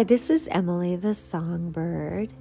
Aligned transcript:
Hi, 0.00 0.04
this 0.04 0.30
is 0.30 0.48
Emily 0.50 0.96
the 0.96 1.12
Songbird. 1.12 2.32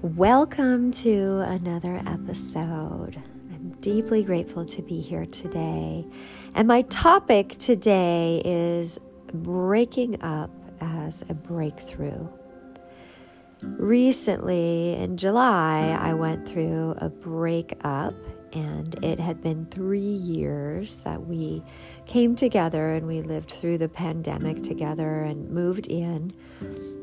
Welcome 0.00 0.92
to 0.92 1.40
another 1.40 2.00
episode. 2.06 3.22
I'm 3.52 3.76
deeply 3.82 4.24
grateful 4.24 4.64
to 4.64 4.80
be 4.80 5.02
here 5.02 5.26
today. 5.26 6.06
And 6.54 6.66
my 6.66 6.80
topic 6.88 7.50
today 7.58 8.40
is 8.46 8.98
breaking 9.30 10.22
up 10.22 10.48
as 10.80 11.22
a 11.28 11.34
breakthrough. 11.34 12.28
Recently, 13.60 14.94
in 14.94 15.18
July, 15.18 15.98
I 16.00 16.14
went 16.14 16.48
through 16.48 16.94
a 16.96 17.10
breakup 17.10 18.14
and 18.56 19.04
it 19.04 19.20
had 19.20 19.42
been 19.42 19.66
three 19.66 20.00
years 20.00 20.96
that 21.04 21.26
we 21.26 21.62
came 22.06 22.34
together 22.34 22.92
and 22.92 23.06
we 23.06 23.20
lived 23.20 23.50
through 23.50 23.76
the 23.76 23.88
pandemic 23.88 24.62
together 24.62 25.20
and 25.24 25.50
moved 25.50 25.88
in. 25.88 26.32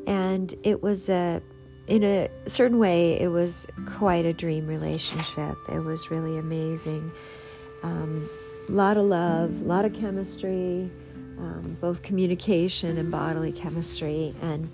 And 0.08 0.52
it 0.64 0.82
was 0.82 1.08
a, 1.08 1.40
in 1.86 2.02
a 2.02 2.28
certain 2.46 2.78
way, 2.78 3.20
it 3.20 3.28
was 3.28 3.68
quite 3.86 4.26
a 4.26 4.32
dream 4.32 4.66
relationship. 4.66 5.56
It 5.70 5.78
was 5.78 6.10
really 6.10 6.38
amazing. 6.38 7.12
A 7.84 7.86
um, 7.86 8.28
lot 8.68 8.96
of 8.96 9.04
love, 9.04 9.50
a 9.62 9.64
lot 9.64 9.84
of 9.84 9.94
chemistry, 9.94 10.90
um, 11.38 11.76
both 11.80 12.02
communication 12.02 12.98
and 12.98 13.12
bodily 13.12 13.52
chemistry. 13.52 14.34
And 14.42 14.68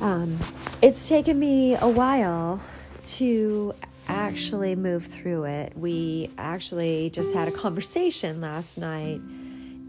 um, 0.00 0.38
it's 0.80 1.06
taken 1.06 1.38
me 1.38 1.74
a 1.74 1.88
while 1.88 2.62
to 3.02 3.74
actually 4.08 4.76
move 4.76 5.06
through 5.06 5.44
it. 5.44 5.76
We 5.76 6.30
actually 6.38 7.10
just 7.10 7.32
had 7.34 7.48
a 7.48 7.52
conversation 7.52 8.40
last 8.40 8.78
night 8.78 9.20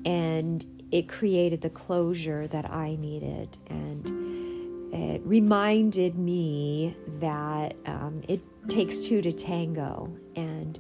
and 0.05 0.66
it 0.91 1.08
created 1.08 1.62
the 1.62 1.70
closure 1.70 2.47
that 2.47 2.70
I 2.70 2.95
needed. 2.95 3.58
And 3.67 4.94
it 4.94 5.22
reminded 5.25 6.17
me 6.17 6.95
that 7.20 7.75
um, 7.86 8.22
it 8.28 8.42
takes 8.70 9.02
two 9.02 9.22
to 9.22 9.31
tango. 9.31 10.16
And 10.36 10.80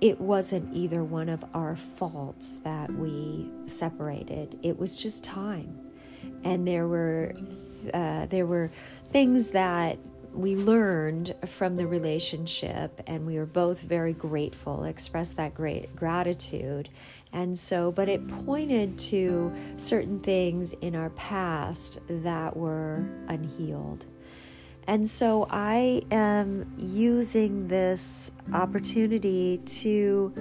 it 0.00 0.20
wasn't 0.20 0.74
either 0.74 1.02
one 1.04 1.28
of 1.28 1.44
our 1.52 1.76
faults 1.76 2.58
that 2.58 2.90
we 2.92 3.50
separated, 3.66 4.58
it 4.62 4.78
was 4.78 4.96
just 4.96 5.24
time. 5.24 5.78
And 6.44 6.66
there 6.66 6.86
were 6.88 7.34
uh, 7.92 8.26
there 8.26 8.46
were 8.46 8.70
things 9.10 9.50
that 9.50 9.98
we 10.32 10.54
learned 10.56 11.34
from 11.46 11.76
the 11.76 11.86
relationship 11.86 13.00
and 13.06 13.26
we 13.26 13.36
were 13.36 13.46
both 13.46 13.80
very 13.80 14.12
grateful 14.12 14.84
expressed 14.84 15.36
that 15.36 15.54
great 15.54 15.94
gratitude. 15.96 16.88
And 17.32 17.58
so 17.58 17.90
but 17.92 18.08
it 18.08 18.26
pointed 18.44 18.98
to 18.98 19.52
certain 19.76 20.20
things 20.20 20.72
in 20.74 20.94
our 20.94 21.10
past 21.10 22.00
that 22.08 22.56
were 22.56 23.08
unhealed. 23.28 24.04
And 24.86 25.08
so 25.08 25.46
i 25.50 26.02
am 26.10 26.72
using 26.78 27.68
this 27.68 28.32
opportunity 28.52 29.58
to 29.58 30.32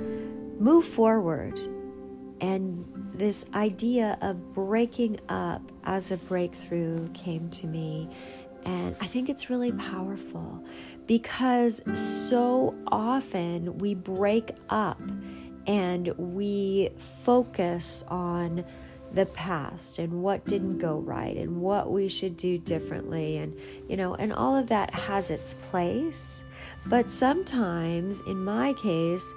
move 0.60 0.86
forward. 0.86 1.60
And 2.42 2.86
this 3.14 3.46
idea 3.54 4.18
of 4.22 4.54
breaking 4.54 5.20
up 5.28 5.62
as 5.84 6.12
a 6.12 6.18
breakthrough 6.18 7.10
came 7.10 7.50
to 7.50 7.68
me 7.68 8.10
and 8.66 8.96
I 9.00 9.06
think 9.06 9.30
it's 9.30 9.50
really 9.50 9.72
powerful 9.72 10.64
because 11.08 11.82
so 12.00 12.76
often 12.88 13.78
we 13.78 13.96
break 13.96 14.52
up 14.70 15.02
and 15.68 16.08
we 16.18 16.90
focus 17.24 18.04
on 18.08 18.66
the 19.14 19.26
past 19.28 19.98
and 19.98 20.22
what 20.22 20.46
didn't 20.46 20.78
go 20.78 21.00
right 21.00 21.36
and 21.36 21.60
what 21.62 21.92
we 21.92 22.08
should 22.08 22.38
do 22.38 22.60
differently 22.60 23.38
and 23.38 23.58
you 23.88 23.98
know 23.98 24.14
and 24.16 24.32
all 24.32 24.56
of 24.56 24.68
that 24.68 24.94
has 24.94 25.32
its 25.32 25.56
place. 25.72 26.44
But 26.86 27.10
sometimes 27.10 28.22
in 28.22 28.44
my 28.44 28.74
case 28.74 29.34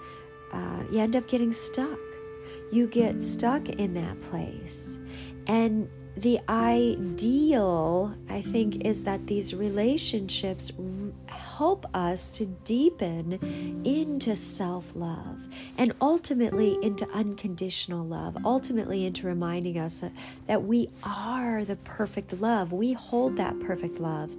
uh, 0.53 0.83
you 0.91 0.99
end 0.99 1.17
up 1.17 1.27
getting 1.27 1.53
stuck. 1.53 1.99
You 2.71 2.87
get 2.87 3.23
stuck 3.23 3.69
in 3.69 3.95
that 3.95 4.21
place. 4.21 4.99
And 5.47 5.89
the 6.17 6.41
ideal, 6.49 8.15
I 8.29 8.43
think, 8.43 8.85
is 8.85 9.05
that 9.05 9.27
these 9.27 9.55
relationships 9.55 10.71
help 11.27 11.87
us 11.95 12.29
to 12.31 12.47
deepen 12.65 13.83
into 13.85 14.37
self 14.37 14.95
love 14.95 15.49
and 15.79 15.95
ultimately 16.01 16.77
into 16.83 17.09
unconditional 17.11 18.05
love, 18.05 18.37
ultimately 18.45 19.07
into 19.07 19.27
reminding 19.27 19.79
us 19.79 20.05
that 20.47 20.63
we 20.63 20.91
are 21.03 21.65
the 21.65 21.77
perfect 21.77 22.35
love. 22.41 22.73
We 22.73 22.93
hold 22.93 23.37
that 23.39 23.59
perfect 23.61 23.99
love, 23.99 24.35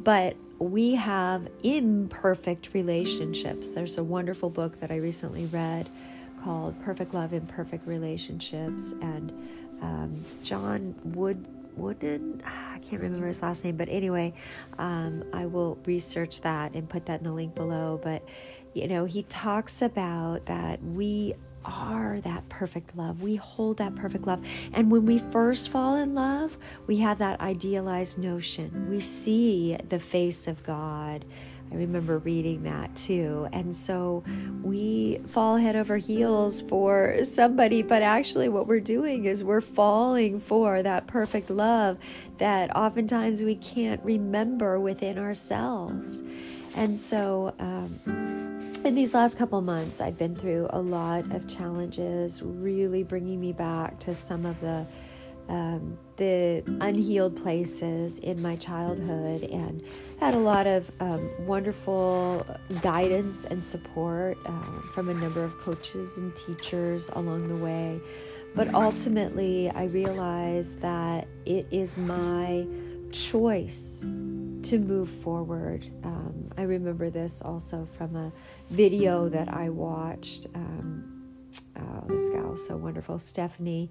but 0.00 0.36
we 0.58 0.94
have 0.94 1.48
imperfect 1.62 2.70
relationships. 2.72 3.72
There's 3.72 3.98
a 3.98 4.04
wonderful 4.04 4.48
book 4.48 4.80
that 4.80 4.90
I 4.90 4.96
recently 4.96 5.46
read 5.46 5.90
called 6.42 6.80
Perfect 6.82 7.12
Love, 7.12 7.32
Imperfect 7.32 7.86
Relationships. 7.86 8.92
And 9.02 9.32
um, 9.82 10.24
John 10.42 10.94
Wood 11.04 11.44
Wooden. 11.76 12.42
I 12.44 12.78
can't 12.78 13.02
remember 13.02 13.26
his 13.26 13.42
last 13.42 13.64
name, 13.64 13.76
but 13.76 13.88
anyway, 13.88 14.32
um, 14.78 15.24
I 15.32 15.46
will 15.46 15.78
research 15.84 16.40
that 16.40 16.74
and 16.74 16.88
put 16.88 17.06
that 17.06 17.20
in 17.20 17.24
the 17.24 17.32
link 17.32 17.54
below. 17.54 18.00
But 18.02 18.26
you 18.74 18.88
know, 18.88 19.04
he 19.04 19.22
talks 19.24 19.82
about 19.82 20.46
that 20.46 20.82
we 20.82 21.34
are 21.64 22.20
that 22.20 22.48
perfect 22.48 22.96
love. 22.96 23.22
We 23.22 23.36
hold 23.36 23.78
that 23.78 23.94
perfect 23.96 24.26
love. 24.26 24.46
And 24.72 24.90
when 24.90 25.04
we 25.04 25.18
first 25.18 25.68
fall 25.68 25.96
in 25.96 26.14
love, 26.14 26.56
we 26.86 26.98
have 26.98 27.18
that 27.18 27.40
idealized 27.40 28.18
notion. 28.18 28.88
We 28.88 29.00
see 29.00 29.76
the 29.88 29.98
face 29.98 30.46
of 30.46 30.62
God 30.62 31.24
I 31.70 31.74
remember 31.74 32.18
reading 32.18 32.62
that 32.64 32.94
too. 32.94 33.48
And 33.52 33.74
so 33.74 34.24
we 34.62 35.18
fall 35.28 35.56
head 35.56 35.76
over 35.76 35.96
heels 35.96 36.60
for 36.62 37.24
somebody, 37.24 37.82
but 37.82 38.02
actually, 38.02 38.48
what 38.48 38.66
we're 38.66 38.80
doing 38.80 39.24
is 39.24 39.42
we're 39.42 39.60
falling 39.60 40.40
for 40.40 40.82
that 40.82 41.06
perfect 41.06 41.50
love 41.50 41.98
that 42.38 42.74
oftentimes 42.76 43.42
we 43.42 43.56
can't 43.56 44.02
remember 44.04 44.78
within 44.78 45.18
ourselves. 45.18 46.22
And 46.76 46.98
so, 46.98 47.54
um, 47.58 48.00
in 48.84 48.94
these 48.94 49.14
last 49.14 49.36
couple 49.36 49.60
months, 49.62 50.00
I've 50.00 50.16
been 50.16 50.36
through 50.36 50.68
a 50.70 50.80
lot 50.80 51.32
of 51.32 51.48
challenges, 51.48 52.40
really 52.42 53.02
bringing 53.02 53.40
me 53.40 53.52
back 53.52 53.98
to 54.00 54.14
some 54.14 54.46
of 54.46 54.60
the 54.60 54.86
um, 55.48 55.98
the 56.16 56.62
unhealed 56.80 57.36
places 57.36 58.18
in 58.20 58.40
my 58.42 58.56
childhood 58.56 59.44
and 59.44 59.82
had 60.18 60.34
a 60.34 60.38
lot 60.38 60.66
of 60.66 60.90
um, 61.00 61.30
wonderful 61.46 62.46
guidance 62.80 63.44
and 63.44 63.64
support 63.64 64.38
uh, 64.46 64.80
from 64.94 65.08
a 65.08 65.14
number 65.14 65.44
of 65.44 65.56
coaches 65.58 66.16
and 66.16 66.34
teachers 66.34 67.10
along 67.14 67.48
the 67.48 67.56
way. 67.56 68.00
But 68.54 68.72
ultimately, 68.74 69.70
I 69.70 69.84
realized 69.84 70.80
that 70.80 71.28
it 71.44 71.66
is 71.70 71.98
my 71.98 72.66
choice 73.12 74.00
to 74.00 74.78
move 74.78 75.08
forward. 75.08 75.84
Um, 76.02 76.50
I 76.56 76.62
remember 76.62 77.10
this 77.10 77.42
also 77.42 77.86
from 77.96 78.16
a 78.16 78.32
video 78.70 79.28
that 79.28 79.52
I 79.52 79.68
watched. 79.68 80.46
Um, 80.54 81.15
oh, 81.78 82.04
this 82.06 82.28
gal 82.30 82.56
so 82.56 82.76
wonderful, 82.76 83.18
Stephanie. 83.18 83.90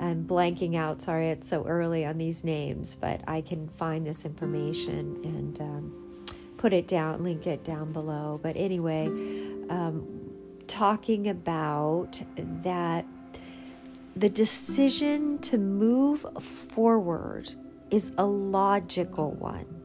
I'm 0.00 0.26
blanking 0.26 0.76
out. 0.76 1.02
Sorry, 1.02 1.28
it's 1.28 1.48
so 1.48 1.64
early 1.66 2.04
on 2.04 2.18
these 2.18 2.44
names, 2.44 2.96
but 2.96 3.20
I 3.26 3.40
can 3.40 3.68
find 3.68 4.06
this 4.06 4.24
information 4.24 5.20
and 5.24 5.60
um, 5.60 6.26
put 6.56 6.72
it 6.72 6.88
down, 6.88 7.22
link 7.22 7.46
it 7.46 7.64
down 7.64 7.92
below. 7.92 8.40
But 8.42 8.56
anyway, 8.56 9.06
um, 9.70 10.06
talking 10.66 11.28
about 11.28 12.20
that 12.36 13.04
the 14.16 14.28
decision 14.28 15.38
to 15.38 15.58
move 15.58 16.24
forward 16.40 17.52
is 17.90 18.12
a 18.16 18.24
logical 18.24 19.32
one. 19.32 19.83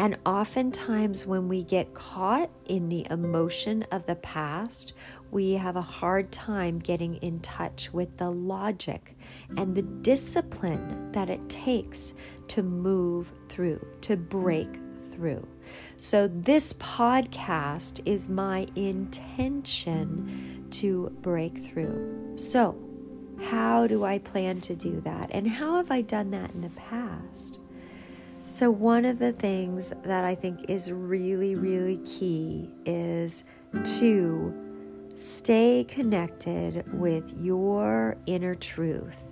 And 0.00 0.16
oftentimes, 0.24 1.26
when 1.26 1.46
we 1.46 1.62
get 1.62 1.92
caught 1.92 2.48
in 2.64 2.88
the 2.88 3.06
emotion 3.10 3.82
of 3.92 4.06
the 4.06 4.14
past, 4.14 4.94
we 5.30 5.52
have 5.52 5.76
a 5.76 5.82
hard 5.82 6.32
time 6.32 6.78
getting 6.78 7.16
in 7.16 7.38
touch 7.40 7.92
with 7.92 8.16
the 8.16 8.30
logic 8.30 9.14
and 9.58 9.76
the 9.76 9.82
discipline 9.82 11.12
that 11.12 11.28
it 11.28 11.46
takes 11.50 12.14
to 12.48 12.62
move 12.62 13.30
through, 13.50 13.86
to 14.00 14.16
break 14.16 14.80
through. 15.12 15.46
So, 15.98 16.28
this 16.28 16.72
podcast 16.72 18.00
is 18.06 18.30
my 18.30 18.66
intention 18.76 20.66
to 20.70 21.14
break 21.20 21.62
through. 21.62 22.38
So, 22.38 22.74
how 23.42 23.86
do 23.86 24.04
I 24.04 24.16
plan 24.16 24.62
to 24.62 24.74
do 24.74 25.02
that? 25.02 25.28
And 25.30 25.46
how 25.46 25.76
have 25.76 25.90
I 25.90 26.00
done 26.00 26.30
that 26.30 26.52
in 26.52 26.62
the 26.62 26.70
past? 26.70 27.59
So, 28.50 28.68
one 28.68 29.04
of 29.04 29.20
the 29.20 29.30
things 29.30 29.92
that 30.02 30.24
I 30.24 30.34
think 30.34 30.68
is 30.68 30.90
really, 30.90 31.54
really 31.54 31.98
key 31.98 32.68
is 32.84 33.44
to 34.00 34.52
stay 35.14 35.84
connected 35.84 36.82
with 36.92 37.32
your 37.38 38.16
inner 38.26 38.56
truth. 38.56 39.22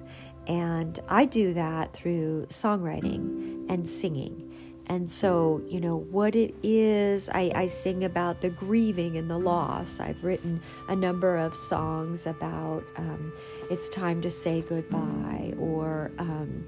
And 0.47 1.01
I 1.09 1.25
do 1.25 1.53
that 1.55 1.93
through 1.95 2.47
songwriting 2.47 3.69
and 3.69 3.89
singing. 3.89 4.55
And 4.87 5.11
so, 5.11 5.63
you 5.67 5.81
know, 5.81 5.97
what 5.97 6.37
it 6.37 6.55
is, 6.63 7.29
I, 7.29 7.51
I 7.57 7.67
sing 7.67 8.05
about 8.05 8.41
the 8.41 8.51
grieving 8.51 9.17
and 9.17 9.29
the 9.29 9.39
loss. 9.39 9.99
I've 9.99 10.23
written 10.23 10.63
a 10.89 10.95
number 10.95 11.37
of 11.37 11.57
songs 11.57 12.29
about 12.29 12.85
um, 12.97 13.33
it's 13.69 13.89
time 13.89 14.23
to 14.23 14.31
say 14.31 14.61
goodbye, 14.63 15.55
or, 15.59 16.13
um, 16.19 16.65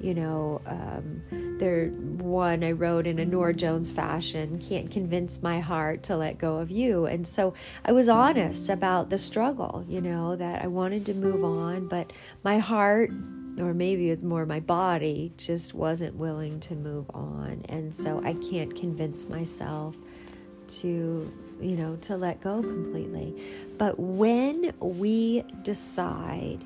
you 0.00 0.14
know, 0.14 0.60
um, 0.66 1.22
there 1.58 1.88
one 1.88 2.62
I 2.62 2.72
wrote 2.72 3.06
in 3.06 3.18
a 3.18 3.24
Norah 3.24 3.54
Jones 3.54 3.90
fashion, 3.90 4.58
can't 4.58 4.90
convince 4.90 5.42
my 5.42 5.60
heart 5.60 6.04
to 6.04 6.16
let 6.16 6.38
go 6.38 6.56
of 6.56 6.70
you. 6.70 7.06
And 7.06 7.26
so 7.26 7.54
I 7.84 7.92
was 7.92 8.08
honest 8.08 8.68
about 8.68 9.10
the 9.10 9.18
struggle, 9.18 9.84
you 9.88 10.00
know, 10.00 10.36
that 10.36 10.62
I 10.62 10.66
wanted 10.68 11.06
to 11.06 11.14
move 11.14 11.44
on, 11.44 11.88
but 11.88 12.12
my 12.42 12.58
heart 12.58 13.10
or 13.60 13.74
maybe 13.74 14.10
it's 14.10 14.22
more 14.22 14.46
my 14.46 14.60
body 14.60 15.32
just 15.36 15.74
wasn't 15.74 16.14
willing 16.14 16.60
to 16.60 16.76
move 16.76 17.10
on 17.12 17.64
and 17.68 17.92
so 17.92 18.22
i 18.24 18.32
can't 18.34 18.76
convince 18.76 19.28
myself 19.28 19.96
to 20.68 21.32
you 21.60 21.76
know 21.76 21.96
to 21.96 22.16
let 22.16 22.40
go 22.40 22.60
completely 22.62 23.34
but 23.76 23.98
when 23.98 24.72
we 24.80 25.42
decide 25.62 26.62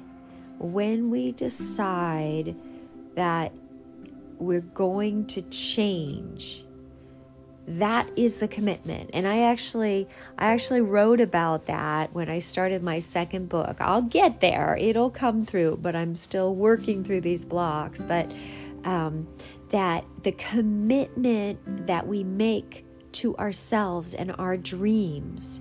when 0.59 1.11
we 1.11 1.33
decide 1.33 2.55
that 3.15 3.53
we're 4.39 4.61
going 4.61 5.27
to 5.27 5.43
change. 5.43 6.65
That 7.67 8.11
is 8.17 8.39
the 8.39 8.49
commitment. 8.49 9.11
And 9.13 9.27
i 9.29 9.43
actually 9.43 10.09
i 10.37 10.47
actually 10.47 10.81
wrote 10.81 11.21
about 11.21 11.67
that 11.67 12.13
when 12.13 12.29
i 12.29 12.41
started 12.41 12.83
my 12.83 12.99
second 12.99 13.49
book. 13.49 13.77
I'll 13.81 14.03
get 14.03 14.41
there. 14.41 14.77
It'll 14.81 15.11
come 15.11 15.47
through 15.47 15.79
but 15.81 15.95
i'm 15.95 16.17
still 16.17 16.55
working 16.55 17.05
through 17.05 17.21
these 17.21 17.45
blocks. 17.45 18.05
But 18.05 18.33
um, 18.85 19.29
that 19.71 20.05
the 20.23 20.33
commitment 20.33 21.87
that 21.87 22.07
we 22.07 22.25
make 22.25 22.85
to 23.13 23.37
ourselves 23.37 24.15
and 24.15 24.35
our 24.39 24.57
dreams 24.57 25.61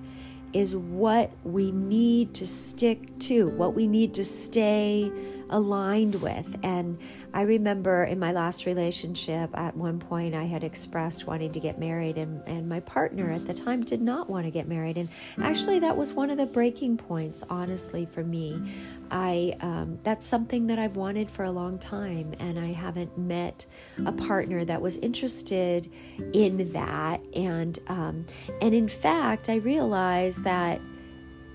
is 0.53 0.75
what 0.75 1.31
we 1.43 1.71
need 1.71 2.33
to 2.33 2.47
stick 2.47 3.17
to 3.19 3.47
what 3.49 3.73
we 3.73 3.87
need 3.87 4.13
to 4.13 4.23
stay 4.23 5.11
aligned 5.51 6.15
with 6.15 6.57
and 6.63 6.97
I 7.33 7.43
remember 7.43 8.03
in 8.03 8.19
my 8.19 8.33
last 8.33 8.65
relationship, 8.65 9.49
at 9.53 9.75
one 9.75 9.99
point, 9.99 10.35
I 10.35 10.43
had 10.43 10.63
expressed 10.63 11.27
wanting 11.27 11.53
to 11.53 11.59
get 11.59 11.79
married, 11.79 12.17
and, 12.17 12.41
and 12.45 12.67
my 12.67 12.81
partner 12.81 13.31
at 13.31 13.47
the 13.47 13.53
time 13.53 13.83
did 13.83 14.01
not 14.01 14.29
want 14.29 14.45
to 14.45 14.51
get 14.51 14.67
married. 14.67 14.97
And 14.97 15.07
actually, 15.41 15.79
that 15.79 15.95
was 15.95 16.13
one 16.13 16.29
of 16.29 16.37
the 16.37 16.45
breaking 16.45 16.97
points, 16.97 17.43
honestly, 17.49 18.07
for 18.11 18.23
me. 18.23 18.73
I 19.11 19.55
um, 19.61 19.99
that's 20.03 20.25
something 20.25 20.67
that 20.67 20.79
I've 20.79 20.97
wanted 20.97 21.31
for 21.31 21.45
a 21.45 21.51
long 21.51 21.79
time, 21.79 22.33
and 22.39 22.59
I 22.59 22.73
haven't 22.73 23.17
met 23.17 23.65
a 24.05 24.11
partner 24.11 24.65
that 24.65 24.81
was 24.81 24.97
interested 24.97 25.89
in 26.33 26.71
that. 26.73 27.21
And 27.33 27.79
um, 27.87 28.25
and 28.61 28.75
in 28.75 28.89
fact, 28.89 29.49
I 29.49 29.55
realized 29.55 30.43
that 30.43 30.81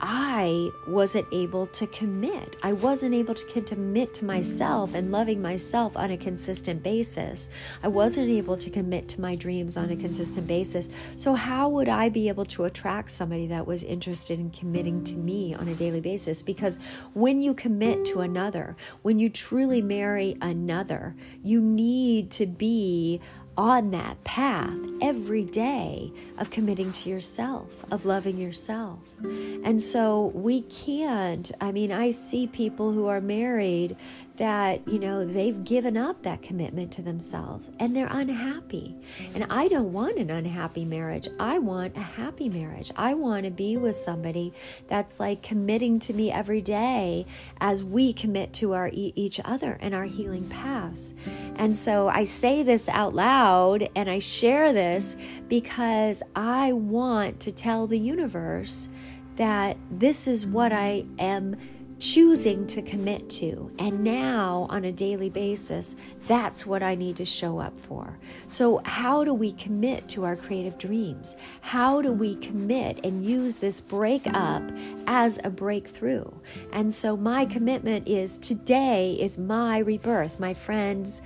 I 0.01 0.71
wasn't 0.87 1.27
able 1.33 1.67
to 1.69 1.87
commit. 1.87 2.57
I 2.63 2.73
wasn't 2.75 3.15
able 3.15 3.35
to 3.35 3.63
commit 3.63 4.13
to 4.15 4.25
myself 4.25 4.95
and 4.95 5.11
loving 5.11 5.41
myself 5.41 5.97
on 5.97 6.11
a 6.11 6.17
consistent 6.17 6.83
basis. 6.83 7.49
I 7.83 7.89
wasn't 7.89 8.29
able 8.29 8.57
to 8.59 8.69
commit 8.69 9.09
to 9.09 9.21
my 9.21 9.37
dreams 9.37 9.77
on 9.77 9.91
a 9.91 9.97
consistent 9.97 10.47
basis. 10.47 10.89
So, 11.17 11.35
how 11.35 11.69
would 11.71 11.89
I 11.89 12.09
be 12.09 12.29
able 12.29 12.45
to 12.47 12.65
attract 12.65 13.11
somebody 13.11 13.47
that 13.47 13.67
was 13.67 13.83
interested 13.83 14.39
in 14.39 14.51
committing 14.51 15.03
to 15.05 15.15
me 15.15 15.55
on 15.55 15.69
a 15.69 15.75
daily 15.75 16.01
basis? 16.01 16.43
Because 16.43 16.79
when 17.15 17.41
you 17.41 17.55
commit 17.55 18.05
to 18.07 18.21
another, 18.21 18.77
when 19.03 19.19
you 19.19 19.31
truly 19.31 19.81
marry 19.81 20.37
another, 20.43 21.15
you 21.43 21.61
need 21.61 22.31
to 22.33 22.47
be 22.47 23.21
on 23.57 23.91
that 23.91 24.23
path 24.25 24.77
every 25.01 25.45
day 25.45 26.13
of 26.39 26.51
committing 26.51 26.93
to 26.93 27.09
yourself, 27.09 27.71
of 27.91 28.05
loving 28.05 28.37
yourself. 28.37 28.99
And 29.23 29.81
so 29.81 30.33
we 30.35 30.63
can't, 30.63 31.51
I 31.61 31.73
mean, 31.73 31.91
I 31.91 32.11
see 32.11 32.47
people 32.47 32.93
who 32.93 33.07
are 33.07 33.21
married 33.21 33.97
that, 34.37 34.87
you 34.87 34.99
know, 34.99 35.25
they've 35.25 35.65
given 35.65 35.97
up 35.97 36.23
that 36.23 36.43
commitment 36.43 36.93
to 36.93 37.03
themselves 37.03 37.71
and 37.81 37.97
they're 37.97 38.09
unhappy. 38.11 38.95
And 39.35 39.47
I 39.49 39.69
don't 39.69 39.93
want 39.93 40.19
an 40.19 40.31
unhappy 40.31 40.85
marriage. 40.85 41.29
I 41.41 41.59
want 41.59 41.97
a 41.97 42.01
happy 42.01 42.49
marriage. 42.49 42.93
I 42.97 43.15
want 43.15 43.45
to 43.47 43.51
be 43.51 43.77
with 43.77 43.97
somebody 43.97 44.53
that's 44.89 45.19
like 45.19 45.43
committing 45.43 45.99
to 46.01 46.13
me 46.13 46.31
every 46.31 46.61
day 46.61 47.27
as 47.61 47.83
we 47.83 48.13
commit 48.13 48.53
to 48.55 48.75
our 48.75 48.91
each 48.93 49.41
other 49.45 49.79
and 49.81 49.95
our 49.95 50.05
healing 50.05 50.49
paths. 50.49 51.15
And 51.57 51.77
so 51.77 52.09
I 52.09 52.25
say 52.25 52.63
this 52.63 52.89
out 52.89 53.15
loud 53.15 53.89
and 53.97 54.11
I 54.11 54.19
share 54.19 54.73
this 54.73 55.17
because 55.49 56.23
I 56.35 56.73
want 56.73 57.41
to 57.41 57.53
tell 57.53 57.87
the 57.87 57.99
universe 57.99 58.89
that 59.37 59.77
this 59.91 60.27
is 60.27 60.47
what 60.47 60.73
I 60.73 61.05
am 61.19 61.57
choosing 61.99 62.67
to 62.67 62.83
commit 62.83 63.29
to. 63.31 63.71
And 63.79 64.05
now, 64.05 64.67
on 64.69 64.85
a 64.85 64.93
daily 64.93 65.31
basis, 65.31 65.97
that's 66.27 66.67
what 66.67 66.83
I 66.83 66.95
need 66.95 67.17
to 67.17 67.25
show 67.25 67.59
up 67.59 67.79
for. 67.79 68.19
So, 68.49 68.83
how 68.85 69.25
do 69.25 69.33
we 69.33 69.53
commit 69.53 70.09
to 70.11 70.25
our 70.25 70.37
creative 70.37 70.77
dreams? 70.79 71.37
How 71.63 72.03
do 72.03 72.13
we 72.13 72.37
commit 72.37 73.05
and 73.05 73.25
use 73.25 73.57
this 73.57 73.81
breakup 73.81 74.63
as 75.07 75.39
a 75.45 75.51
breakthrough? 75.51 76.31
And 76.73 76.95
so, 76.95 77.17
my 77.17 77.47
commitment 77.47 78.07
is 78.07 78.39
today 78.39 79.17
is 79.19 79.39
my 79.39 79.79
rebirth. 79.79 80.39
My 80.39 80.53
friends, 80.53 81.23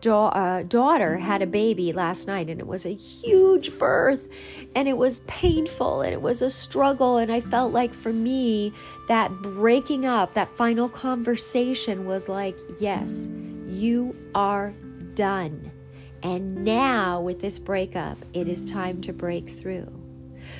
da- 0.00 0.28
uh, 0.28 0.62
daughter 0.62 1.16
had 1.16 1.42
a 1.42 1.46
baby 1.46 1.92
last 1.92 2.26
night 2.26 2.48
and 2.48 2.60
it 2.60 2.66
was 2.66 2.86
a 2.86 2.94
huge 2.94 3.76
birth 3.78 4.28
and 4.74 4.88
it 4.88 4.96
was 4.96 5.20
painful 5.20 6.00
and 6.00 6.12
it 6.12 6.22
was 6.22 6.42
a 6.42 6.50
struggle 6.50 7.18
and 7.18 7.30
i 7.30 7.40
felt 7.40 7.72
like 7.72 7.92
for 7.92 8.12
me 8.12 8.72
that 9.08 9.30
breaking 9.42 10.06
up 10.06 10.34
that 10.34 10.48
final 10.56 10.88
conversation 10.88 12.06
was 12.06 12.28
like 12.28 12.58
yes 12.78 13.28
you 13.66 14.16
are 14.34 14.72
done 15.14 15.70
and 16.22 16.64
now 16.64 17.20
with 17.20 17.40
this 17.40 17.58
breakup 17.58 18.16
it 18.32 18.48
is 18.48 18.64
time 18.64 19.00
to 19.00 19.12
break 19.12 19.58
through 19.60 19.86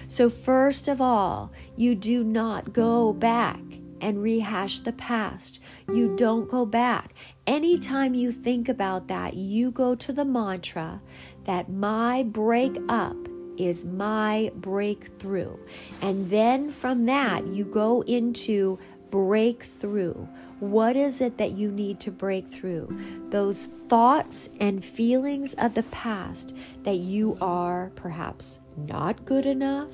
so 0.08 0.28
first 0.28 0.88
of 0.88 1.00
all 1.00 1.52
you 1.74 1.94
do 1.94 2.22
not 2.22 2.72
go 2.72 3.12
back 3.12 3.60
and 4.00 4.22
rehash 4.22 4.80
the 4.80 4.92
past. 4.92 5.60
You 5.88 6.16
don't 6.16 6.48
go 6.48 6.66
back. 6.66 7.14
Anytime 7.46 8.14
you 8.14 8.32
think 8.32 8.68
about 8.68 9.06
that, 9.06 9.34
you 9.34 9.70
go 9.70 9.94
to 9.94 10.12
the 10.12 10.24
mantra 10.24 11.00
that 11.44 11.70
my 11.70 12.24
breakup 12.24 13.16
is 13.56 13.84
my 13.84 14.50
breakthrough. 14.56 15.56
And 16.02 16.28
then 16.28 16.70
from 16.70 17.06
that, 17.06 17.46
you 17.46 17.64
go 17.64 18.02
into 18.02 18.78
breakthrough. 19.10 20.26
What 20.58 20.96
is 20.96 21.20
it 21.20 21.38
that 21.38 21.52
you 21.52 21.70
need 21.70 22.00
to 22.00 22.10
break 22.10 22.48
through? 22.48 22.88
Those 23.30 23.66
thoughts 23.88 24.48
and 24.58 24.84
feelings 24.84 25.54
of 25.54 25.74
the 25.74 25.84
past 25.84 26.54
that 26.82 26.96
you 26.96 27.38
are 27.40 27.92
perhaps 27.94 28.60
not 28.76 29.24
good 29.24 29.46
enough, 29.46 29.90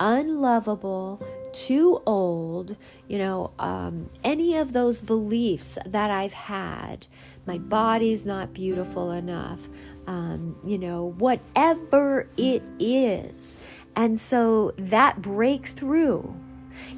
unlovable, 0.00 1.22
too 1.52 2.02
old, 2.06 2.76
you 3.08 3.18
know, 3.18 3.52
um, 3.58 4.10
any 4.24 4.56
of 4.56 4.72
those 4.72 5.00
beliefs 5.00 5.78
that 5.86 6.10
I've 6.10 6.32
had, 6.32 7.06
my 7.46 7.58
body's 7.58 8.26
not 8.26 8.52
beautiful 8.52 9.10
enough, 9.10 9.68
um, 10.06 10.56
you 10.64 10.78
know, 10.78 11.14
whatever 11.18 12.28
it 12.36 12.62
is. 12.78 13.56
And 13.96 14.18
so 14.18 14.72
that 14.76 15.20
breakthrough 15.22 16.32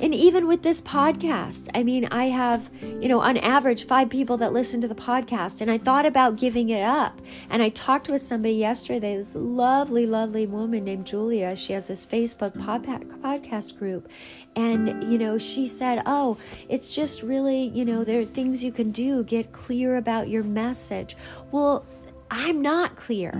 and 0.00 0.14
even 0.14 0.46
with 0.46 0.62
this 0.62 0.80
podcast, 0.80 1.68
I 1.74 1.82
mean, 1.82 2.06
I 2.10 2.26
have, 2.26 2.70
you 2.82 3.08
know, 3.08 3.20
on 3.20 3.36
average, 3.36 3.86
five 3.86 4.08
people 4.08 4.36
that 4.38 4.52
listen 4.52 4.80
to 4.80 4.88
the 4.88 4.94
podcast, 4.94 5.60
and 5.60 5.70
I 5.70 5.78
thought 5.78 6.06
about 6.06 6.36
giving 6.36 6.70
it 6.70 6.82
up. 6.82 7.20
And 7.48 7.62
I 7.62 7.68
talked 7.70 8.08
with 8.08 8.20
somebody 8.20 8.54
yesterday, 8.54 9.16
this 9.16 9.34
lovely, 9.34 10.06
lovely 10.06 10.46
woman 10.46 10.84
named 10.84 11.06
Julia. 11.06 11.56
She 11.56 11.72
has 11.72 11.86
this 11.86 12.06
Facebook 12.06 12.52
podcast 12.52 13.78
group. 13.78 14.08
And, 14.56 15.10
you 15.10 15.18
know, 15.18 15.38
she 15.38 15.66
said, 15.68 16.02
Oh, 16.06 16.36
it's 16.68 16.94
just 16.94 17.22
really, 17.22 17.64
you 17.68 17.84
know, 17.84 18.04
there 18.04 18.20
are 18.20 18.24
things 18.24 18.64
you 18.64 18.72
can 18.72 18.90
do, 18.90 19.22
get 19.24 19.52
clear 19.52 19.96
about 19.96 20.28
your 20.28 20.42
message. 20.42 21.16
Well, 21.52 21.84
I'm 22.30 22.62
not 22.62 22.94
clear, 22.96 23.32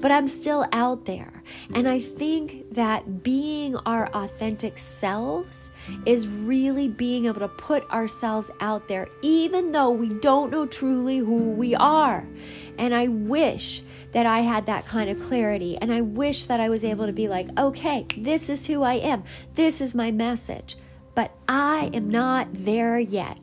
but 0.00 0.10
I'm 0.10 0.26
still 0.26 0.66
out 0.72 1.04
there. 1.04 1.42
And 1.74 1.88
I 1.88 2.00
think 2.00 2.74
that 2.74 3.22
being 3.22 3.76
our 3.78 4.08
authentic 4.08 4.78
selves 4.78 5.70
is 6.04 6.26
really 6.28 6.88
being 6.88 7.26
able 7.26 7.40
to 7.40 7.48
put 7.48 7.88
ourselves 7.90 8.50
out 8.60 8.88
there, 8.88 9.08
even 9.22 9.72
though 9.72 9.90
we 9.90 10.08
don't 10.08 10.50
know 10.50 10.66
truly 10.66 11.18
who 11.18 11.50
we 11.50 11.74
are. 11.74 12.26
And 12.78 12.94
I 12.94 13.08
wish 13.08 13.82
that 14.12 14.26
I 14.26 14.40
had 14.40 14.66
that 14.66 14.86
kind 14.86 15.10
of 15.10 15.22
clarity. 15.22 15.76
And 15.76 15.92
I 15.92 16.00
wish 16.00 16.44
that 16.46 16.60
I 16.60 16.68
was 16.68 16.84
able 16.84 17.06
to 17.06 17.12
be 17.12 17.28
like, 17.28 17.48
okay, 17.58 18.06
this 18.16 18.48
is 18.48 18.66
who 18.66 18.82
I 18.82 18.94
am, 18.94 19.24
this 19.54 19.80
is 19.80 19.94
my 19.94 20.10
message. 20.10 20.76
But 21.14 21.32
I 21.48 21.90
am 21.94 22.10
not 22.10 22.48
there 22.52 22.98
yet. 22.98 23.38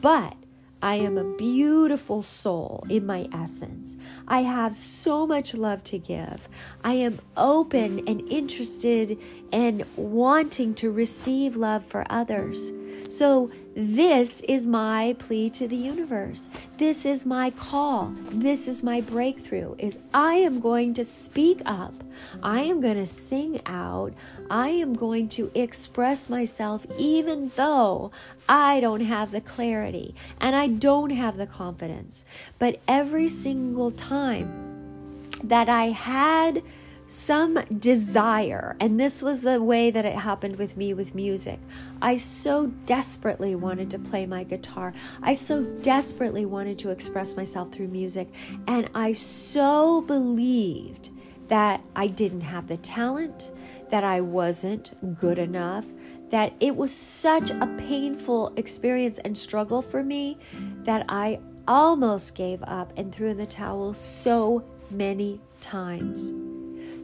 But 0.00 0.36
I 0.84 0.96
am 0.96 1.16
a 1.16 1.24
beautiful 1.24 2.20
soul 2.20 2.84
in 2.90 3.06
my 3.06 3.26
essence. 3.32 3.96
I 4.28 4.42
have 4.42 4.76
so 4.76 5.26
much 5.26 5.54
love 5.54 5.82
to 5.84 5.98
give. 5.98 6.46
I 6.84 6.92
am 6.92 7.20
open 7.38 8.06
and 8.06 8.20
interested 8.30 9.18
and 9.50 9.86
wanting 9.96 10.74
to 10.74 10.90
receive 10.90 11.56
love 11.56 11.86
for 11.86 12.04
others. 12.10 12.70
So, 13.08 13.50
this 13.76 14.40
is 14.42 14.68
my 14.68 15.16
plea 15.18 15.50
to 15.50 15.66
the 15.66 15.74
universe. 15.74 16.48
This 16.78 17.04
is 17.04 17.26
my 17.26 17.50
call. 17.50 18.14
This 18.30 18.68
is 18.68 18.84
my 18.84 19.00
breakthrough 19.00 19.74
is 19.78 19.98
I 20.12 20.34
am 20.34 20.60
going 20.60 20.94
to 20.94 21.04
speak 21.04 21.60
up. 21.66 21.92
I 22.40 22.60
am 22.60 22.80
going 22.80 22.94
to 22.94 23.06
sing 23.06 23.60
out. 23.66 24.14
I 24.48 24.68
am 24.68 24.94
going 24.94 25.28
to 25.30 25.50
express 25.56 26.30
myself 26.30 26.86
even 26.96 27.50
though 27.56 28.12
I 28.48 28.78
don't 28.78 29.00
have 29.00 29.32
the 29.32 29.40
clarity 29.40 30.14
and 30.40 30.54
I 30.54 30.68
don't 30.68 31.10
have 31.10 31.36
the 31.36 31.46
confidence. 31.48 32.24
But 32.60 32.80
every 32.86 33.28
single 33.28 33.90
time 33.90 35.30
that 35.42 35.68
I 35.68 35.86
had 35.86 36.62
some 37.06 37.54
desire, 37.78 38.76
and 38.80 38.98
this 38.98 39.22
was 39.22 39.42
the 39.42 39.62
way 39.62 39.90
that 39.90 40.04
it 40.04 40.16
happened 40.16 40.56
with 40.56 40.76
me 40.76 40.94
with 40.94 41.14
music. 41.14 41.60
I 42.00 42.16
so 42.16 42.68
desperately 42.86 43.54
wanted 43.54 43.90
to 43.90 43.98
play 43.98 44.26
my 44.26 44.44
guitar. 44.44 44.94
I 45.22 45.34
so 45.34 45.62
desperately 45.62 46.44
wanted 46.46 46.78
to 46.80 46.90
express 46.90 47.36
myself 47.36 47.72
through 47.72 47.88
music, 47.88 48.28
and 48.66 48.90
I 48.94 49.12
so 49.12 50.00
believed 50.02 51.10
that 51.48 51.82
I 51.94 52.06
didn't 52.06 52.40
have 52.40 52.68
the 52.68 52.78
talent, 52.78 53.50
that 53.90 54.04
I 54.04 54.20
wasn't 54.20 54.94
good 55.20 55.38
enough, 55.38 55.84
that 56.30 56.54
it 56.58 56.74
was 56.74 56.92
such 56.92 57.50
a 57.50 57.66
painful 57.78 58.54
experience 58.56 59.18
and 59.18 59.36
struggle 59.36 59.82
for 59.82 60.02
me 60.02 60.38
that 60.84 61.04
I 61.08 61.40
almost 61.68 62.34
gave 62.34 62.62
up 62.64 62.92
and 62.96 63.14
threw 63.14 63.28
in 63.28 63.36
the 63.36 63.46
towel 63.46 63.94
so 63.94 64.64
many 64.90 65.40
times. 65.60 66.32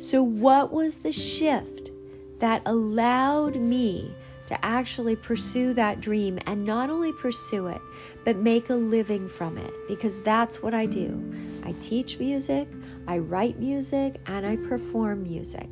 So, 0.00 0.22
what 0.22 0.72
was 0.72 1.00
the 1.00 1.12
shift 1.12 1.90
that 2.38 2.62
allowed 2.64 3.56
me 3.56 4.14
to 4.46 4.64
actually 4.64 5.14
pursue 5.14 5.74
that 5.74 6.00
dream 6.00 6.38
and 6.46 6.64
not 6.64 6.88
only 6.88 7.12
pursue 7.12 7.66
it, 7.66 7.82
but 8.24 8.36
make 8.36 8.70
a 8.70 8.74
living 8.74 9.28
from 9.28 9.58
it? 9.58 9.74
Because 9.88 10.18
that's 10.22 10.62
what 10.62 10.72
I 10.72 10.86
do. 10.86 11.34
I 11.64 11.72
teach 11.80 12.18
music, 12.18 12.66
I 13.06 13.18
write 13.18 13.58
music, 13.58 14.18
and 14.24 14.46
I 14.46 14.56
perform 14.56 15.22
music 15.22 15.68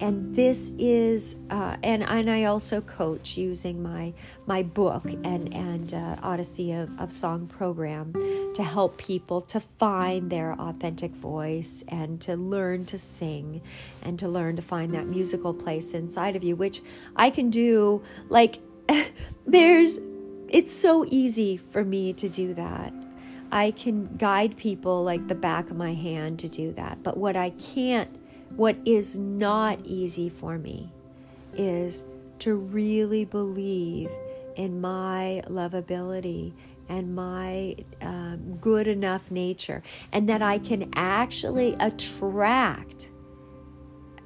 and 0.00 0.34
this 0.34 0.72
is 0.78 1.36
uh, 1.50 1.76
and 1.82 2.02
and 2.02 2.30
I 2.30 2.44
also 2.44 2.80
coach 2.82 3.36
using 3.36 3.82
my 3.82 4.12
my 4.46 4.62
book 4.62 5.06
and 5.06 5.52
and 5.54 5.94
uh, 5.94 6.16
Odyssey 6.22 6.72
of, 6.72 6.90
of 7.00 7.12
Song 7.12 7.46
program 7.46 8.12
to 8.56 8.64
help 8.64 8.96
people 8.96 9.40
to 9.42 9.60
find 9.60 10.30
their 10.30 10.54
authentic 10.54 11.12
voice 11.12 11.84
and 11.88 12.20
to 12.22 12.36
learn 12.36 12.86
to 12.86 12.96
sing 12.98 13.60
and 14.02 14.18
to 14.18 14.28
learn 14.28 14.56
to 14.56 14.62
find 14.62 14.94
that 14.94 15.06
musical 15.06 15.52
place 15.52 15.92
inside 15.92 16.36
of 16.36 16.42
you, 16.42 16.56
which 16.56 16.80
I 17.14 17.30
can 17.30 17.50
do. 17.50 18.02
Like 18.28 18.58
there's, 19.46 19.98
it's 20.48 20.74
so 20.74 21.04
easy 21.08 21.58
for 21.58 21.84
me 21.84 22.12
to 22.14 22.28
do 22.28 22.54
that. 22.54 22.92
I 23.52 23.72
can 23.72 24.16
guide 24.16 24.56
people 24.56 25.04
like 25.04 25.28
the 25.28 25.34
back 25.34 25.70
of 25.70 25.76
my 25.76 25.92
hand 25.94 26.38
to 26.40 26.48
do 26.48 26.72
that, 26.72 27.02
but 27.02 27.16
what 27.16 27.36
I 27.36 27.50
can't 27.50 28.10
what 28.54 28.76
is 28.86 29.18
not 29.18 29.80
easy 29.84 30.28
for 30.28 30.56
me 30.56 30.90
is 31.54 32.04
to 32.38 32.54
really 32.54 33.24
believe 33.24 34.08
in 34.56 34.80
my 34.80 35.42
lovability 35.48 36.54
and 36.88 37.14
my 37.14 37.76
um, 38.00 38.56
good 38.60 38.86
enough 38.86 39.30
nature, 39.30 39.82
and 40.12 40.28
that 40.28 40.42
I 40.42 40.58
can 40.58 40.90
actually 40.94 41.76
attract 41.80 43.10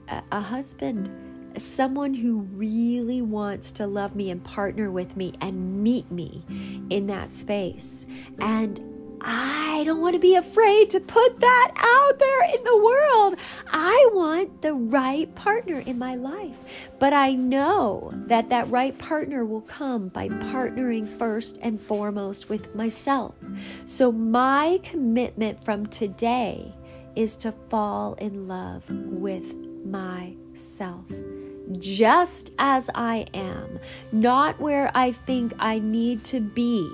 a, 0.09 0.23
a 0.33 0.41
husband, 0.41 1.11
someone 1.57 2.15
who 2.15 2.41
really 2.41 3.23
wants 3.23 3.71
to 3.73 3.87
love 3.87 4.15
me 4.15 4.31
and 4.31 4.43
partner 4.45 4.91
with 4.91 5.17
me 5.17 5.35
and 5.41 5.83
meet 5.83 6.11
me 6.11 6.45
in 6.91 7.07
that 7.09 7.33
space. 7.33 8.07
And 8.41 8.90
I 9.23 9.83
don't 9.85 10.01
want 10.01 10.15
to 10.15 10.21
be 10.21 10.35
afraid 10.35 10.91
to 10.91 11.01
put 11.01 11.41
that 11.41 11.73
out 11.77 12.19
there 12.19 12.45
in 12.45 12.65
the 12.65 12.77
world. 12.77 13.37
I 13.67 14.09
want 14.13 14.63
the 14.63 14.75
right 14.75 15.33
partner 15.35 15.81
in 15.81 15.99
my 15.99 16.17
life. 16.17 16.57
But 16.99 17.13
I 17.13 17.35
know 17.35 18.11
that 18.27 18.49
that 18.51 18.71
right 18.71 18.97
partner 18.99 19.45
will 19.45 19.63
come 19.63 20.09
by 20.09 20.29
partnering 20.29 21.09
first 21.09 21.59
and 21.63 21.81
foremost 21.81 22.49
with 22.49 22.75
myself. 22.75 23.35
So 23.87 24.13
my 24.13 24.81
commitment 24.83 25.63
from 25.65 25.87
today 25.87 26.75
is 27.17 27.37
to 27.37 27.53
fall 27.69 28.15
in 28.15 28.49
love 28.49 28.85
with 28.89 29.55
myself 29.85 31.05
just 31.79 32.53
as 32.59 32.91
I 32.95 33.27
am, 33.35 33.79
not 34.13 34.61
where 34.61 34.91
I 34.95 35.13
think 35.13 35.53
I 35.59 35.79
need 35.79 36.25
to 36.25 36.41
be, 36.41 36.91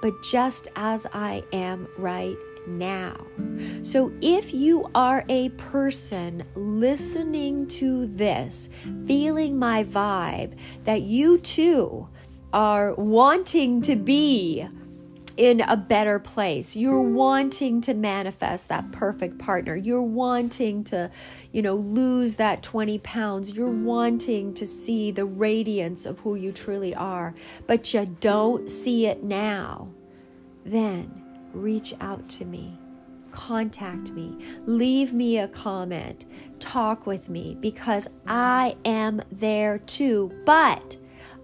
but 0.00 0.12
just 0.22 0.68
as 0.76 1.06
I 1.12 1.42
am 1.52 1.88
right 1.98 2.36
now. 2.66 3.26
So, 3.82 4.12
if 4.20 4.52
you 4.52 4.88
are 4.94 5.24
a 5.28 5.48
person 5.50 6.44
listening 6.54 7.66
to 7.68 8.06
this, 8.06 8.68
feeling 9.06 9.58
my 9.58 9.84
vibe, 9.84 10.56
that 10.84 11.02
you 11.02 11.38
too 11.38 12.08
are 12.52 12.94
wanting 12.94 13.80
to 13.82 13.96
be 13.96 14.66
in 15.40 15.62
a 15.62 15.74
better 15.74 16.18
place. 16.18 16.76
You're 16.76 17.00
wanting 17.00 17.80
to 17.80 17.94
manifest 17.94 18.68
that 18.68 18.92
perfect 18.92 19.38
partner. 19.38 19.74
You're 19.74 20.02
wanting 20.02 20.84
to, 20.84 21.10
you 21.50 21.62
know, 21.62 21.76
lose 21.76 22.36
that 22.36 22.62
20 22.62 22.98
pounds. 22.98 23.56
You're 23.56 23.70
wanting 23.70 24.52
to 24.52 24.66
see 24.66 25.10
the 25.10 25.24
radiance 25.24 26.04
of 26.04 26.18
who 26.18 26.34
you 26.34 26.52
truly 26.52 26.94
are, 26.94 27.34
but 27.66 27.94
you 27.94 28.04
don't 28.20 28.70
see 28.70 29.06
it 29.06 29.24
now. 29.24 29.88
Then 30.66 31.24
reach 31.54 31.94
out 32.02 32.28
to 32.28 32.44
me. 32.44 32.76
Contact 33.30 34.10
me, 34.10 34.36
leave 34.66 35.14
me 35.14 35.38
a 35.38 35.48
comment, 35.48 36.26
talk 36.58 37.06
with 37.06 37.30
me 37.30 37.56
because 37.60 38.08
I 38.26 38.76
am 38.84 39.22
there 39.32 39.78
too. 39.78 40.32
But 40.44 40.98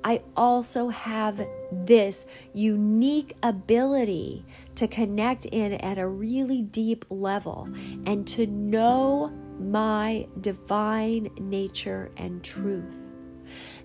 I 0.07 0.23
also 0.37 0.89
have 0.89 1.45
this 1.73 2.29
unique 2.53 3.37
ability 3.43 4.47
to 4.77 4.87
connect 4.87 5.47
in 5.47 5.73
at 5.73 5.99
a 5.99 6.07
really 6.07 6.63
deep 6.63 7.05
level 7.11 7.69
and 8.07 8.25
to 8.29 8.47
know 8.47 9.33
my 9.59 10.29
divine 10.41 11.31
nature 11.41 12.13
and 12.19 12.41
truth 12.45 13.01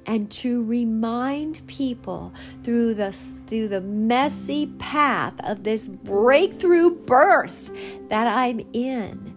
and 0.05 0.29
to 0.29 0.63
remind 0.63 1.65
people 1.65 2.31
through 2.61 2.93
the 2.93 3.11
through 3.47 3.69
the 3.69 3.81
messy 3.81 4.67
path 4.77 5.33
of 5.43 5.63
this 5.63 5.87
breakthrough 5.87 6.91
birth 6.91 7.71
that 8.09 8.27
I'm 8.27 8.59
in 8.73 9.35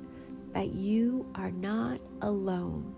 that 0.52 0.74
you 0.74 1.24
are 1.34 1.50
not 1.50 1.98
alone. 2.20 2.93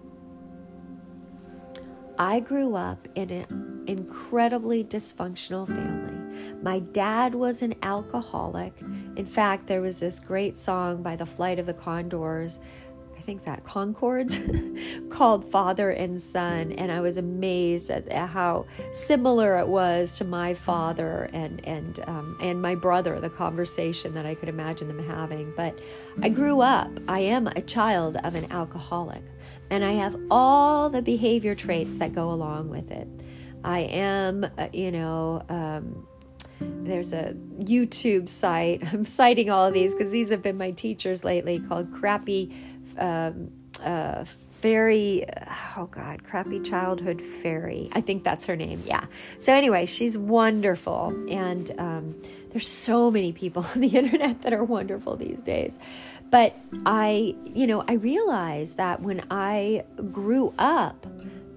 I 2.18 2.40
grew 2.40 2.74
up 2.74 3.08
in 3.14 3.30
an 3.30 3.84
incredibly 3.86 4.82
dysfunctional 4.82 5.66
family. 5.66 6.14
My 6.62 6.78
dad 6.78 7.34
was 7.34 7.60
an 7.60 7.74
alcoholic. 7.82 8.72
In 9.16 9.26
fact, 9.26 9.66
there 9.66 9.82
was 9.82 10.00
this 10.00 10.18
great 10.18 10.56
song 10.56 11.02
by 11.02 11.16
the 11.16 11.26
Flight 11.26 11.58
of 11.58 11.66
the 11.66 11.74
Condors, 11.74 12.58
I 13.16 13.20
think 13.20 13.44
that 13.44 13.64
Conchords, 13.64 14.34
called 15.10 15.50
Father 15.50 15.90
and 15.90 16.22
Son. 16.22 16.72
And 16.72 16.90
I 16.90 17.00
was 17.00 17.18
amazed 17.18 17.90
at 17.90 18.10
how 18.10 18.64
similar 18.92 19.58
it 19.58 19.68
was 19.68 20.16
to 20.18 20.24
my 20.24 20.54
father 20.54 21.28
and, 21.34 21.62
and, 21.66 22.00
um, 22.06 22.38
and 22.40 22.62
my 22.62 22.74
brother, 22.74 23.20
the 23.20 23.30
conversation 23.30 24.14
that 24.14 24.24
I 24.24 24.34
could 24.34 24.48
imagine 24.48 24.88
them 24.88 25.06
having. 25.06 25.52
But 25.54 25.78
I 26.22 26.30
grew 26.30 26.62
up, 26.62 26.90
I 27.08 27.20
am 27.20 27.46
a 27.48 27.60
child 27.60 28.16
of 28.24 28.34
an 28.34 28.50
alcoholic 28.50 29.22
and 29.70 29.84
I 29.84 29.92
have 29.92 30.16
all 30.30 30.90
the 30.90 31.02
behavior 31.02 31.54
traits 31.54 31.98
that 31.98 32.12
go 32.14 32.30
along 32.30 32.68
with 32.70 32.90
it. 32.90 33.08
I 33.64 33.80
am, 33.80 34.44
uh, 34.58 34.68
you 34.72 34.92
know, 34.92 35.42
um, 35.48 36.06
there's 36.60 37.12
a 37.12 37.34
YouTube 37.58 38.28
site. 38.28 38.82
I'm 38.92 39.04
citing 39.04 39.50
all 39.50 39.66
of 39.66 39.74
these 39.74 39.94
because 39.94 40.12
these 40.12 40.30
have 40.30 40.42
been 40.42 40.56
my 40.56 40.70
teachers 40.70 41.24
lately 41.24 41.58
called 41.58 41.92
Crappy 41.92 42.54
um, 42.98 43.50
uh, 43.82 44.24
Fairy. 44.60 45.26
Oh 45.76 45.86
God, 45.86 46.24
Crappy 46.24 46.60
Childhood 46.60 47.20
Fairy. 47.20 47.88
I 47.92 48.00
think 48.00 48.24
that's 48.24 48.46
her 48.46 48.56
name. 48.56 48.82
Yeah. 48.86 49.04
So, 49.38 49.52
anyway, 49.52 49.86
she's 49.86 50.16
wonderful. 50.16 51.08
And 51.28 51.72
um, 51.78 52.22
there's 52.56 52.66
so 52.66 53.10
many 53.10 53.32
people 53.32 53.66
on 53.74 53.82
the 53.82 53.88
internet 53.88 54.40
that 54.40 54.54
are 54.54 54.64
wonderful 54.64 55.14
these 55.14 55.42
days. 55.42 55.78
But 56.30 56.56
I, 56.86 57.34
you 57.44 57.66
know, 57.66 57.84
I 57.86 57.92
realized 57.94 58.78
that 58.78 59.02
when 59.02 59.26
I 59.30 59.84
grew 60.10 60.54
up, 60.58 61.06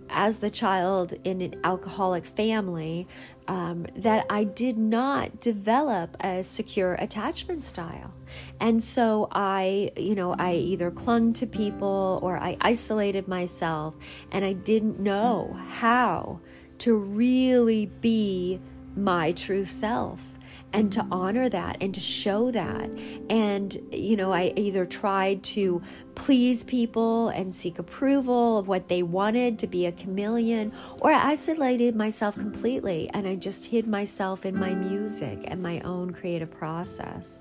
as 0.10 0.40
the 0.40 0.50
child 0.50 1.14
in 1.24 1.40
an 1.40 1.56
alcoholic 1.64 2.26
family, 2.26 3.08
um, 3.48 3.86
that 3.96 4.26
I 4.30 4.44
did 4.44 4.78
not 4.78 5.40
develop 5.40 6.18
a 6.20 6.44
secure 6.44 6.96
attachment 6.96 7.64
style. 7.64 8.12
And 8.60 8.84
so 8.84 9.30
I, 9.32 9.92
you 9.96 10.16
know, 10.16 10.36
I 10.38 10.56
either 10.56 10.92
clung 10.92 11.32
to 11.34 11.48
people 11.48 12.20
or 12.22 12.38
I 12.38 12.58
isolated 12.60 13.28
myself 13.28 13.96
and 14.32 14.44
I 14.44 14.52
didn't 14.52 15.00
know 15.00 15.58
how 15.70 16.42
to 16.80 16.94
really 16.96 17.86
be 17.86 18.60
my 18.96 19.32
true 19.32 19.64
self 19.64 20.29
and 20.74 20.92
to 20.92 21.06
honor 21.12 21.50
that 21.50 21.78
and 21.82 21.94
to 21.94 22.00
show 22.00 22.52
that. 22.52 22.90
And, 23.30 23.76
you 23.92 24.16
know, 24.16 24.32
I 24.32 24.54
either 24.56 24.86
tried 24.86 25.44
to 25.44 25.82
please 26.16 26.64
people 26.64 27.30
and 27.30 27.54
seek 27.54 27.80
approval 27.80 28.58
of 28.58 28.68
what 28.68 28.90
they 28.90 29.02
wanted 29.02 29.58
to 29.60 29.68
be 29.68 29.86
a 29.86 29.92
chameleon, 29.92 30.72
or 31.02 31.12
I 31.12 31.32
isolated 31.32 31.96
myself 31.96 32.36
completely 32.36 33.10
and 33.14 33.28
I 33.28 33.36
just 33.36 33.66
hid 33.66 33.88
myself 33.88 34.46
in 34.46 34.60
my 34.60 34.74
music 34.74 35.40
and 35.46 35.64
my 35.64 35.80
own 35.82 36.12
creative 36.12 36.52
process. 36.52 37.40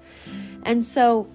And 0.62 0.84
so, 0.84 1.28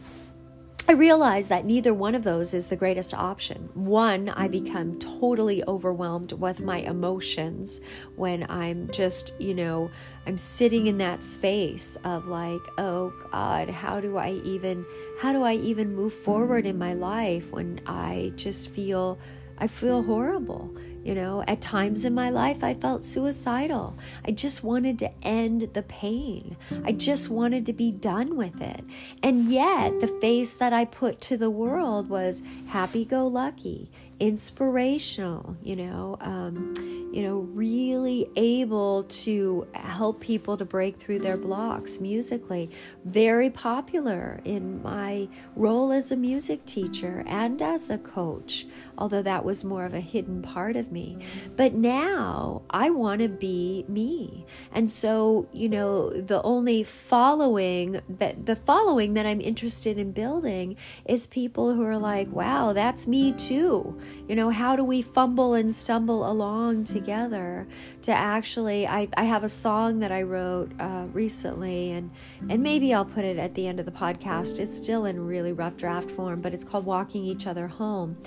I 0.86 0.92
realize 0.92 1.48
that 1.48 1.64
neither 1.64 1.94
one 1.94 2.14
of 2.14 2.26
those 2.26 2.54
is 2.54 2.68
the 2.68 2.76
greatest 2.76 3.14
option. 3.14 3.70
One, 3.74 4.28
I 4.28 4.50
become 4.50 5.00
totally 5.00 5.64
overwhelmed 5.66 6.34
with 6.34 6.60
my 6.60 6.80
emotions 6.80 7.80
when 8.18 8.46
I'm 8.50 8.92
just, 8.92 9.34
you 9.40 9.54
know, 9.54 9.90
I'm 10.28 10.38
sitting 10.38 10.88
in 10.88 10.98
that 10.98 11.24
space 11.24 11.96
of 12.04 12.28
like, 12.28 12.60
oh 12.78 13.14
God, 13.32 13.70
how 13.70 14.02
do 14.02 14.18
I 14.18 14.32
even, 14.44 14.86
how 15.22 15.32
do 15.32 15.44
I 15.44 15.54
even 15.54 15.96
move 15.96 16.14
forward 16.14 16.66
in 16.66 16.78
my 16.78 16.94
life 16.94 17.50
when 17.52 17.80
I 17.88 18.34
just 18.36 18.68
feel, 18.68 19.18
I 19.58 19.68
feel 19.68 20.04
horrible 20.04 20.76
you 21.04 21.14
know, 21.14 21.44
at 21.48 21.62
times 21.62 22.06
in 22.06 22.14
my 22.14 22.30
life, 22.30 22.64
I 22.64 22.74
felt 22.74 23.04
suicidal. 23.04 23.96
I 24.26 24.32
just 24.32 24.64
wanted 24.64 24.98
to 25.00 25.12
end 25.22 25.70
the 25.74 25.84
pain. 25.84 26.56
I 26.86 26.94
just 26.94 27.30
wanted 27.30 27.66
to 27.66 27.74
be 27.74 27.92
done 27.92 28.38
with 28.38 28.62
it. 28.62 28.84
And 29.22 29.52
yet, 29.52 30.00
the 30.00 30.08
face 30.08 30.56
that 30.56 30.72
I 30.72 30.86
put 30.86 31.20
to 31.22 31.38
the 31.38 31.50
world 31.50 32.10
was 32.10 32.42
happy 32.68 33.04
go 33.04 33.28
lucky, 33.28 33.92
inspirational, 34.20 35.58
you 35.62 35.76
know, 35.76 36.18
um, 36.22 36.74
you 37.14 37.22
know, 37.22 37.40
really 37.40 38.30
able 38.36 39.04
to 39.04 39.68
help 39.74 40.20
people 40.20 40.58
to 40.58 40.66
break 40.66 40.98
through 40.98 41.20
their 41.20 41.38
blocks 41.38 42.00
musically. 42.00 42.72
Very 43.06 43.50
popular 43.50 44.40
in 44.46 44.82
my 44.82 45.28
role 45.56 45.92
as 45.92 46.12
a 46.12 46.16
music 46.16 46.66
teacher 46.66 47.24
and 47.28 47.62
as 47.62 47.90
a 47.90 47.98
coach, 47.98 48.66
although 48.98 49.22
that 49.22 49.44
was 49.44 49.64
more 49.64 49.86
of 49.86 49.94
a 49.94 50.00
hidden 50.00 50.42
part 50.42 50.76
of 50.76 50.92
me. 50.92 51.18
But 51.56 51.74
now 51.74 52.62
I 52.70 52.90
want 52.90 53.22
to 53.22 53.30
be 53.30 53.86
me. 53.88 54.46
And 54.72 54.90
so, 54.90 55.48
you 55.52 55.70
know, 55.70 56.10
the 56.10 56.42
only 56.44 56.84
following 56.84 58.02
that 58.10 58.46
the 58.46 58.56
following 58.56 59.14
that 59.14 59.26
I'm 59.26 59.42
interested 59.42 59.98
in 59.98 60.12
building 60.12 60.76
is 61.06 61.28
people 61.28 61.74
who 61.74 61.84
are 61.84 61.98
like, 61.98 62.28
wow, 62.30 62.74
that's 62.74 63.08
me 63.08 63.34
too. 63.34 64.00
You 64.28 64.36
know, 64.36 64.50
how 64.50 64.76
do 64.76 64.84
we 64.84 65.02
fumble 65.02 65.54
and 65.54 65.74
stumble 65.74 66.30
along 66.30 66.86
together? 66.86 67.68
to 68.04 68.12
actually 68.12 68.86
I, 68.86 69.08
I 69.16 69.24
have 69.24 69.44
a 69.44 69.50
song 69.50 70.00
that 70.00 70.12
I 70.12 70.24
wrote 70.24 70.72
uh, 70.80 71.06
recently 71.14 71.92
and 71.92 72.12
and 72.50 72.62
maybe 72.62 72.94
I'll 72.94 73.06
put 73.06 73.24
it 73.24 73.38
at 73.38 73.56
the 73.56 73.66
end 73.66 73.80
of 73.80 73.86
the 73.86 73.92
podcast 73.92 74.60
it's 74.60 74.76
still 74.76 75.06
in 75.06 75.26
really 75.26 75.54
rough 75.54 75.78
draft 75.78 76.12
form 76.12 76.42
but 76.42 76.54
it's 76.54 76.66
called 76.66 76.86
walking 76.86 77.24
each 77.24 77.48
other 77.48 77.68
home 77.68 78.18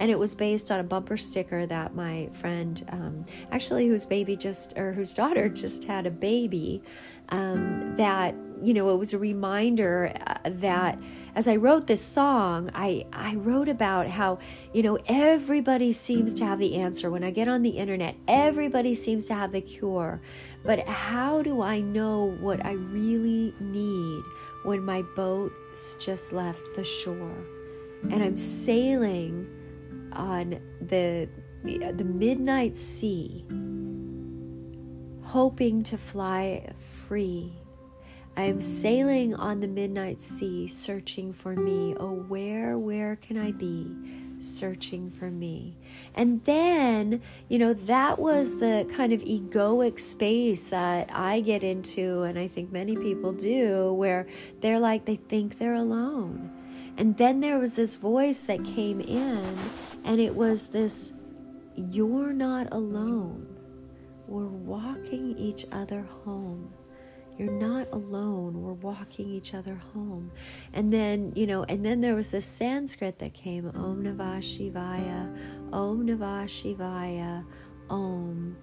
and 0.00 0.10
it 0.10 0.15
was 0.18 0.34
based 0.34 0.70
on 0.70 0.80
a 0.80 0.84
bumper 0.84 1.16
sticker 1.16 1.66
that 1.66 1.94
my 1.94 2.28
friend 2.32 2.84
um, 2.90 3.24
actually 3.50 3.88
whose 3.88 4.06
baby 4.06 4.36
just 4.36 4.76
or 4.76 4.92
whose 4.92 5.14
daughter 5.14 5.48
just 5.62 5.84
had 5.84 6.06
a 6.06 6.10
baby 6.10 6.82
um, 7.30 7.96
that 7.96 8.34
you 8.62 8.72
know 8.72 8.90
it 8.90 8.96
was 8.96 9.12
a 9.12 9.18
reminder 9.18 10.12
uh, 10.26 10.38
that 10.44 10.98
as 11.36 11.46
I 11.46 11.56
wrote 11.56 11.86
this 11.86 12.00
song, 12.00 12.70
I, 12.74 13.04
I 13.12 13.34
wrote 13.34 13.68
about 13.68 14.06
how, 14.06 14.38
you 14.72 14.82
know, 14.82 14.98
everybody 15.06 15.92
seems 15.92 16.32
to 16.34 16.46
have 16.46 16.58
the 16.58 16.76
answer. 16.76 17.10
When 17.10 17.22
I 17.22 17.30
get 17.30 17.46
on 17.46 17.60
the 17.60 17.76
internet, 17.76 18.16
everybody 18.26 18.94
seems 18.94 19.26
to 19.26 19.34
have 19.34 19.52
the 19.52 19.60
cure. 19.60 20.22
But 20.64 20.88
how 20.88 21.42
do 21.42 21.60
I 21.60 21.80
know 21.80 22.34
what 22.40 22.64
I 22.64 22.72
really 22.72 23.54
need 23.60 24.24
when 24.62 24.82
my 24.82 25.02
boat's 25.14 25.96
just 25.96 26.32
left 26.32 26.74
the 26.74 26.84
shore? 26.84 27.36
And 28.04 28.22
I'm 28.22 28.36
sailing 28.36 29.46
on 30.12 30.60
the, 30.80 31.28
the 31.62 32.04
midnight 32.04 32.76
sea, 32.76 33.44
hoping 35.22 35.82
to 35.82 35.98
fly 35.98 36.72
free 37.06 37.52
I 38.38 38.42
am 38.42 38.60
sailing 38.60 39.34
on 39.34 39.60
the 39.60 39.66
midnight 39.66 40.20
sea, 40.20 40.68
searching 40.68 41.32
for 41.32 41.54
me. 41.56 41.96
Oh, 41.98 42.12
where, 42.28 42.76
where 42.76 43.16
can 43.16 43.38
I 43.38 43.52
be? 43.52 43.90
Searching 44.40 45.10
for 45.10 45.30
me. 45.30 45.78
And 46.14 46.44
then, 46.44 47.22
you 47.48 47.58
know, 47.58 47.72
that 47.72 48.18
was 48.18 48.58
the 48.58 48.86
kind 48.94 49.14
of 49.14 49.22
egoic 49.22 49.98
space 49.98 50.68
that 50.68 51.08
I 51.10 51.40
get 51.40 51.64
into, 51.64 52.24
and 52.24 52.38
I 52.38 52.46
think 52.46 52.70
many 52.70 52.94
people 52.94 53.32
do, 53.32 53.94
where 53.94 54.26
they're 54.60 54.80
like, 54.80 55.06
they 55.06 55.16
think 55.16 55.58
they're 55.58 55.72
alone. 55.72 56.50
And 56.98 57.16
then 57.16 57.40
there 57.40 57.58
was 57.58 57.74
this 57.74 57.96
voice 57.96 58.40
that 58.40 58.62
came 58.66 59.00
in, 59.00 59.56
and 60.06 60.20
it 60.20 60.34
was 60.34 60.68
this, 60.68 61.12
You're 61.74 62.32
not 62.32 62.68
alone. 62.72 63.46
We're 64.26 64.46
walking 64.46 65.36
each 65.36 65.66
other 65.72 66.06
home. 66.24 66.72
You're 67.36 67.52
not 67.52 67.88
alone. 67.92 68.62
We're 68.62 68.72
walking 68.72 69.28
each 69.28 69.52
other 69.52 69.74
home. 69.92 70.32
And 70.72 70.90
then, 70.92 71.32
you 71.36 71.46
know, 71.46 71.64
and 71.64 71.84
then 71.84 72.00
there 72.00 72.14
was 72.14 72.30
this 72.30 72.46
Sanskrit 72.46 73.18
that 73.18 73.34
came 73.34 73.68
Om 73.74 74.02
Namah 74.04 74.38
Shivaya, 74.38 75.36
Om 75.72 76.06
Namah 76.06 76.46
Shivaya, 76.46 77.44
Om. 77.90 78.56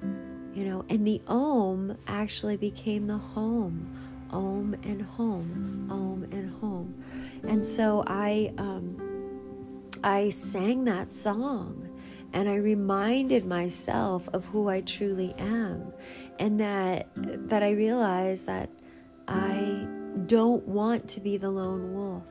You 0.55 0.65
know, 0.65 0.85
and 0.89 1.05
the 1.05 1.21
Om 1.27 1.97
actually 2.07 2.57
became 2.57 3.05
the 3.07 3.17
home. 3.17 3.95
Om 4.31 4.75
and 4.83 5.01
home, 5.01 5.87
Om 5.91 6.23
and 6.31 6.55
home. 6.59 7.03
And 7.47 7.65
so 7.65 8.03
I, 8.07 8.53
um, 8.57 9.12
I 10.03 10.29
sang 10.31 10.83
that 10.85 11.11
song 11.11 11.89
and 12.33 12.49
I 12.49 12.55
reminded 12.55 13.45
myself 13.45 14.27
of 14.33 14.43
who 14.45 14.67
I 14.67 14.81
truly 14.81 15.33
am 15.37 15.93
and 16.39 16.59
that 16.59 17.07
that 17.15 17.63
I 17.63 17.71
realized 17.71 18.47
that 18.47 18.69
I 19.27 19.87
don't 20.25 20.67
want 20.67 21.07
to 21.09 21.21
be 21.21 21.37
the 21.37 21.49
lone 21.49 21.93
wolf. 21.93 22.23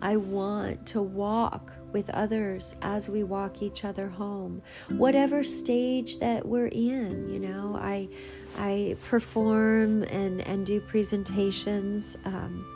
I 0.00 0.16
want 0.16 0.86
to 0.86 1.02
walk 1.02 1.72
with 1.92 2.10
others 2.10 2.76
as 2.82 3.08
we 3.08 3.24
walk 3.24 3.62
each 3.62 3.84
other 3.84 4.08
home, 4.08 4.62
whatever 4.90 5.42
stage 5.42 6.18
that 6.18 6.46
we're 6.46 6.68
in. 6.68 7.28
You 7.28 7.40
know, 7.40 7.78
I 7.80 8.08
I 8.56 8.96
perform 9.04 10.02
and 10.04 10.40
and 10.42 10.66
do 10.66 10.80
presentations. 10.80 12.16
Um, 12.24 12.66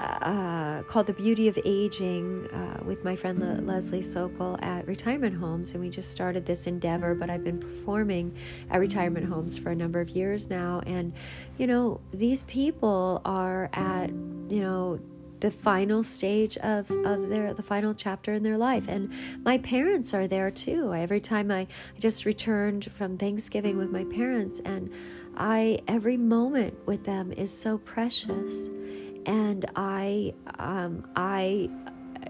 uh, 0.00 0.82
called 0.82 1.06
The 1.06 1.12
Beauty 1.12 1.48
of 1.48 1.58
Aging 1.64 2.46
uh, 2.48 2.82
with 2.84 3.04
my 3.04 3.16
friend 3.16 3.38
Le- 3.38 3.62
Leslie 3.62 4.02
Sokol 4.02 4.58
at 4.62 4.86
retirement 4.86 5.36
homes. 5.36 5.72
And 5.72 5.80
we 5.80 5.90
just 5.90 6.10
started 6.10 6.44
this 6.44 6.66
endeavor, 6.66 7.14
but 7.14 7.30
I've 7.30 7.44
been 7.44 7.58
performing 7.58 8.36
at 8.70 8.80
retirement 8.80 9.26
homes 9.26 9.56
for 9.56 9.70
a 9.70 9.74
number 9.76 10.00
of 10.00 10.10
years 10.10 10.50
now. 10.50 10.82
And, 10.86 11.12
you 11.58 11.66
know, 11.66 12.00
these 12.12 12.44
people 12.44 13.22
are 13.24 13.70
at, 13.72 14.10
you 14.10 14.60
know, 14.60 15.00
the 15.40 15.50
final 15.50 16.02
stage 16.02 16.56
of, 16.58 16.90
of 16.90 17.28
their 17.28 17.52
the 17.52 17.62
final 17.62 17.92
chapter 17.94 18.32
in 18.32 18.42
their 18.42 18.56
life 18.56 18.88
and 18.88 19.12
my 19.44 19.58
parents 19.58 20.14
are 20.14 20.26
there 20.26 20.50
too 20.50 20.94
every 20.94 21.20
time 21.20 21.50
I, 21.50 21.60
I 21.60 21.98
just 21.98 22.24
returned 22.24 22.90
from 22.90 23.18
thanksgiving 23.18 23.76
with 23.76 23.90
my 23.90 24.04
parents 24.04 24.60
and 24.60 24.90
i 25.36 25.78
every 25.88 26.16
moment 26.16 26.74
with 26.86 27.04
them 27.04 27.32
is 27.32 27.52
so 27.52 27.76
precious 27.76 28.70
and 29.26 29.66
I, 29.74 30.34
um, 30.58 31.06
I, 31.16 31.68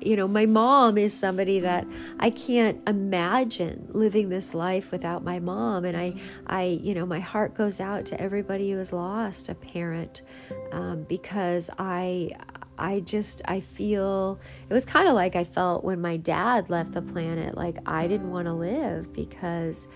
you 0.01 0.17
know, 0.17 0.27
my 0.27 0.47
mom 0.47 0.99
is 0.99 1.15
somebody 1.15 1.61
that 1.61 1.87
I 2.19 2.31
can't 2.31 2.81
imagine 2.89 3.89
living 3.93 4.31
this 4.31 4.55
life 4.55 4.91
without 4.91 5.23
my 5.23 5.39
mom, 5.39 5.85
and 5.85 5.97
I, 5.97 6.15
I, 6.47 6.65
you 6.83 6.95
know, 6.95 7.07
my 7.07 7.21
heart 7.21 7.55
goes 7.55 7.81
out 7.81 8.07
to 8.07 8.21
everybody 8.21 8.71
who 8.71 8.79
has 8.79 8.93
lost 8.93 9.49
a 9.49 9.55
parent, 9.55 10.23
um, 10.73 11.05
because 11.05 11.71
I, 11.79 12.31
I 12.79 13.01
just 13.01 13.43
I 13.47 13.61
feel 13.61 14.39
it 14.69 14.75
was 14.75 14.85
kind 14.85 15.09
of 15.09 15.15
like 15.15 15.37
I 15.37 15.45
felt 15.45 15.85
when 15.85 16.01
my 16.01 16.17
dad 16.17 16.69
left 16.69 16.93
the 16.93 17.03
planet 17.03 17.57
like 17.57 17.79
I 17.87 18.07
didn't 18.07 18.31
want 18.31 18.47
to 18.49 18.53
live 18.53 19.13
because 19.15 19.87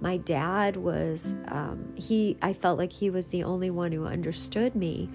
my 0.00 0.16
dad 0.16 0.76
was 0.76 1.34
um, 1.48 1.92
he 1.94 2.38
I 2.40 2.54
felt 2.54 2.78
like 2.78 2.92
he 2.92 3.10
was 3.10 3.28
the 3.28 3.44
only 3.44 3.70
one 3.70 3.92
who 3.92 4.06
understood 4.06 4.74
me 4.74 5.10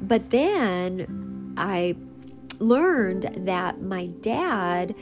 but 0.00 0.30
then 0.30 1.54
I 1.56 1.96
learned 2.58 3.46
that 3.46 3.80
my 3.80 4.06
dad 4.06 4.94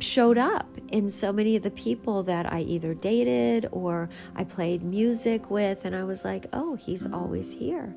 showed 0.00 0.38
up 0.38 0.66
in 0.88 1.08
so 1.08 1.32
many 1.32 1.56
of 1.56 1.62
the 1.62 1.70
people 1.70 2.22
that 2.24 2.52
I 2.52 2.60
either 2.60 2.94
dated 2.94 3.66
or 3.72 4.08
I 4.34 4.44
played 4.44 4.82
music 4.82 5.50
with, 5.50 5.84
and 5.84 5.96
I 5.96 6.04
was 6.04 6.24
like, 6.24 6.46
oh, 6.52 6.76
he's 6.76 7.10
always 7.10 7.52
here. 7.52 7.94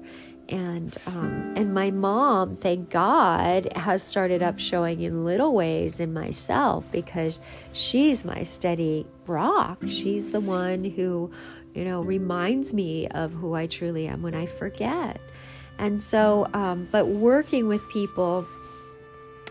And 0.49 0.95
um, 1.05 1.53
and 1.57 1.73
my 1.73 1.91
mom, 1.91 2.55
thank 2.55 2.89
God, 2.89 3.67
has 3.75 4.01
started 4.01 4.41
up 4.41 4.59
showing 4.59 5.01
in 5.01 5.25
little 5.25 5.53
ways 5.53 5.99
in 5.99 6.13
myself 6.13 6.89
because 6.91 7.41
she's 7.73 8.23
my 8.23 8.43
steady 8.43 9.05
rock. 9.25 9.83
She's 9.89 10.31
the 10.31 10.39
one 10.39 10.85
who, 10.85 11.31
you 11.73 11.83
know, 11.83 12.01
reminds 12.01 12.73
me 12.73 13.09
of 13.09 13.33
who 13.33 13.55
I 13.55 13.67
truly 13.67 14.07
am 14.07 14.21
when 14.21 14.35
I 14.35 14.45
forget. 14.45 15.19
And 15.79 16.01
so, 16.01 16.47
um, 16.53 16.87
but 16.91 17.07
working 17.07 17.67
with 17.67 17.87
people 17.89 18.47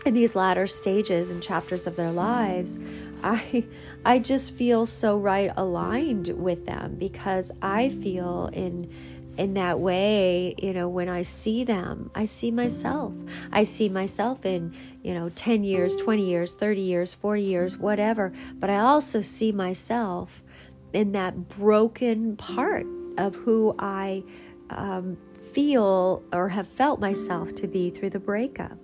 in 0.05 0.13
these 0.13 0.35
latter 0.35 0.67
stages 0.67 1.31
and 1.31 1.41
chapters 1.41 1.87
of 1.87 1.95
their 1.95 2.11
lives, 2.11 2.79
I 3.23 3.65
I 4.05 4.19
just 4.19 4.53
feel 4.53 4.85
so 4.85 5.17
right 5.17 5.51
aligned 5.57 6.29
with 6.29 6.65
them 6.65 6.95
because 6.95 7.51
I 7.61 7.89
feel 7.89 8.49
in 8.53 8.89
in 9.37 9.53
that 9.53 9.79
way, 9.79 10.55
you 10.57 10.73
know, 10.73 10.89
when 10.89 11.07
I 11.07 11.21
see 11.21 11.63
them, 11.63 12.09
I 12.15 12.25
see 12.25 12.49
myself. 12.49 13.13
I 13.51 13.63
see 13.63 13.87
myself 13.87 14.45
in, 14.45 14.73
you 15.03 15.13
know, 15.13 15.29
10 15.29 15.63
years, 15.63 15.95
20 15.95 16.23
years, 16.23 16.55
30 16.55 16.81
years, 16.81 17.13
40 17.13 17.43
years, 17.43 17.77
whatever, 17.77 18.33
but 18.55 18.71
I 18.71 18.79
also 18.79 19.21
see 19.21 19.51
myself 19.51 20.43
in 20.91 21.11
that 21.11 21.49
broken 21.49 22.35
part 22.35 22.87
of 23.17 23.35
who 23.35 23.75
I 23.77 24.23
um, 24.69 25.17
feel 25.53 26.23
or 26.31 26.49
have 26.49 26.67
felt 26.67 26.99
myself 26.99 27.55
to 27.55 27.67
be 27.67 27.89
through 27.89 28.11
the 28.11 28.19
breakup. 28.19 28.77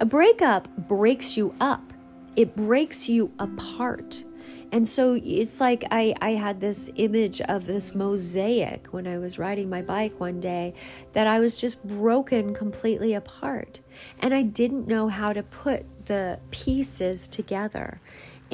A 0.00 0.06
breakup 0.06 0.68
breaks 0.88 1.36
you 1.36 1.54
up, 1.60 1.92
it 2.36 2.56
breaks 2.56 3.08
you 3.08 3.30
apart. 3.38 4.24
And 4.72 4.88
so 4.88 5.20
it's 5.22 5.60
like 5.60 5.84
I, 5.92 6.14
I 6.20 6.30
had 6.30 6.60
this 6.60 6.90
image 6.96 7.40
of 7.42 7.64
this 7.64 7.94
mosaic 7.94 8.88
when 8.88 9.06
I 9.06 9.18
was 9.18 9.38
riding 9.38 9.70
my 9.70 9.82
bike 9.82 10.18
one 10.18 10.40
day 10.40 10.74
that 11.12 11.28
I 11.28 11.38
was 11.38 11.60
just 11.60 11.84
broken 11.86 12.52
completely 12.54 13.14
apart. 13.14 13.78
And 14.18 14.34
I 14.34 14.42
didn't 14.42 14.88
know 14.88 15.06
how 15.06 15.32
to 15.32 15.44
put 15.44 15.86
the 16.06 16.40
pieces 16.50 17.28
together. 17.28 18.00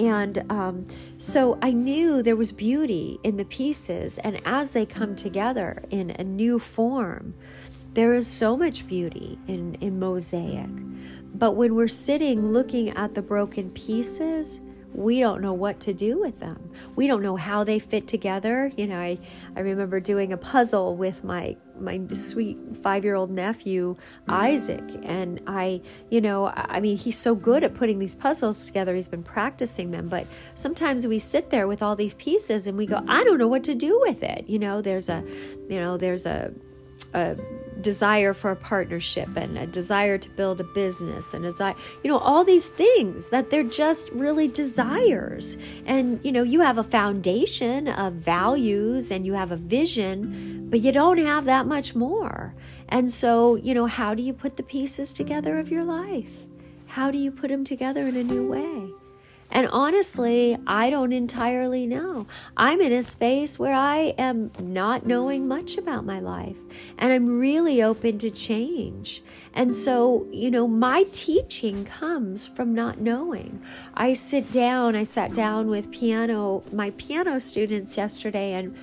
And 0.00 0.50
um, 0.50 0.86
so 1.18 1.58
I 1.60 1.72
knew 1.72 2.22
there 2.22 2.34
was 2.34 2.52
beauty 2.52 3.20
in 3.22 3.36
the 3.36 3.44
pieces. 3.44 4.16
And 4.16 4.40
as 4.46 4.70
they 4.70 4.86
come 4.86 5.14
together 5.14 5.82
in 5.90 6.10
a 6.12 6.24
new 6.24 6.58
form, 6.58 7.34
there 7.92 8.14
is 8.14 8.26
so 8.26 8.56
much 8.56 8.86
beauty 8.86 9.38
in, 9.46 9.74
in 9.82 9.98
mosaic. 9.98 10.70
But 11.34 11.52
when 11.52 11.74
we're 11.74 11.86
sitting 11.86 12.50
looking 12.50 12.88
at 12.90 13.14
the 13.14 13.20
broken 13.20 13.70
pieces, 13.72 14.62
we 14.94 15.20
don't 15.20 15.42
know 15.42 15.52
what 15.52 15.80
to 15.80 15.92
do 15.92 16.18
with 16.18 16.40
them. 16.40 16.70
We 16.96 17.06
don't 17.06 17.22
know 17.22 17.36
how 17.36 17.62
they 17.62 17.78
fit 17.78 18.08
together. 18.08 18.72
You 18.78 18.86
know, 18.86 18.98
I, 18.98 19.18
I 19.54 19.60
remember 19.60 20.00
doing 20.00 20.32
a 20.32 20.38
puzzle 20.38 20.96
with 20.96 21.22
my 21.24 21.58
my 21.80 22.00
sweet 22.12 22.58
five 22.82 23.04
year 23.04 23.14
old 23.14 23.30
nephew 23.30 23.96
Isaac, 24.28 24.84
and 25.02 25.40
I, 25.46 25.80
you 26.10 26.20
know, 26.20 26.52
I 26.54 26.80
mean, 26.80 26.96
he's 26.96 27.18
so 27.18 27.34
good 27.34 27.64
at 27.64 27.74
putting 27.74 27.98
these 27.98 28.14
puzzles 28.14 28.66
together. 28.66 28.94
He's 28.94 29.08
been 29.08 29.22
practicing 29.22 29.90
them, 29.90 30.08
but 30.08 30.26
sometimes 30.54 31.06
we 31.06 31.18
sit 31.18 31.50
there 31.50 31.66
with 31.66 31.82
all 31.82 31.96
these 31.96 32.14
pieces 32.14 32.66
and 32.66 32.76
we 32.76 32.86
go, 32.86 33.02
I 33.08 33.24
don't 33.24 33.38
know 33.38 33.48
what 33.48 33.64
to 33.64 33.74
do 33.74 34.00
with 34.00 34.22
it. 34.22 34.48
You 34.48 34.58
know, 34.58 34.80
there's 34.80 35.08
a, 35.08 35.24
you 35.68 35.80
know, 35.80 35.96
there's 35.96 36.26
a, 36.26 36.52
a 37.14 37.36
desire 37.80 38.34
for 38.34 38.50
a 38.50 38.56
partnership 38.56 39.28
and 39.36 39.56
a 39.56 39.66
desire 39.66 40.18
to 40.18 40.28
build 40.30 40.60
a 40.60 40.64
business 40.64 41.34
and 41.34 41.44
a 41.44 41.50
desire, 41.50 41.74
you 42.04 42.10
know, 42.10 42.18
all 42.18 42.44
these 42.44 42.68
things 42.68 43.30
that 43.30 43.50
they're 43.50 43.62
just 43.62 44.10
really 44.10 44.48
desires. 44.48 45.56
And, 45.86 46.20
you 46.22 46.32
know, 46.32 46.42
you 46.42 46.60
have 46.60 46.78
a 46.78 46.82
foundation 46.82 47.88
of 47.88 48.14
values 48.14 49.10
and 49.10 49.26
you 49.26 49.32
have 49.34 49.50
a 49.50 49.56
vision, 49.56 50.59
but 50.70 50.80
you 50.80 50.92
don't 50.92 51.18
have 51.18 51.44
that 51.44 51.66
much 51.66 51.94
more. 51.94 52.54
And 52.88 53.10
so, 53.10 53.56
you 53.56 53.74
know, 53.74 53.86
how 53.86 54.14
do 54.14 54.22
you 54.22 54.32
put 54.32 54.56
the 54.56 54.62
pieces 54.62 55.12
together 55.12 55.58
of 55.58 55.70
your 55.70 55.84
life? 55.84 56.46
How 56.86 57.10
do 57.10 57.18
you 57.18 57.30
put 57.30 57.50
them 57.50 57.64
together 57.64 58.06
in 58.06 58.16
a 58.16 58.22
new 58.22 58.48
way? 58.48 58.90
And 59.52 59.66
honestly, 59.72 60.56
I 60.66 60.90
don't 60.90 61.12
entirely 61.12 61.86
know. 61.86 62.26
I'm 62.56 62.80
in 62.80 62.92
a 62.92 63.02
space 63.02 63.58
where 63.58 63.74
I 63.74 64.14
am 64.16 64.52
not 64.60 65.06
knowing 65.06 65.48
much 65.48 65.76
about 65.76 66.04
my 66.04 66.20
life 66.20 66.56
and 66.98 67.12
I'm 67.12 67.40
really 67.40 67.82
open 67.82 68.18
to 68.18 68.30
change. 68.30 69.22
And 69.54 69.74
so, 69.74 70.26
you 70.30 70.52
know, 70.52 70.68
my 70.68 71.04
teaching 71.10 71.84
comes 71.84 72.46
from 72.46 72.74
not 72.74 73.00
knowing. 73.00 73.60
I 73.94 74.12
sit 74.12 74.52
down, 74.52 74.94
I 74.94 75.02
sat 75.02 75.34
down 75.34 75.68
with 75.68 75.90
piano, 75.90 76.62
my 76.72 76.90
piano 76.90 77.40
students 77.40 77.96
yesterday, 77.96 78.52
and 78.52 78.76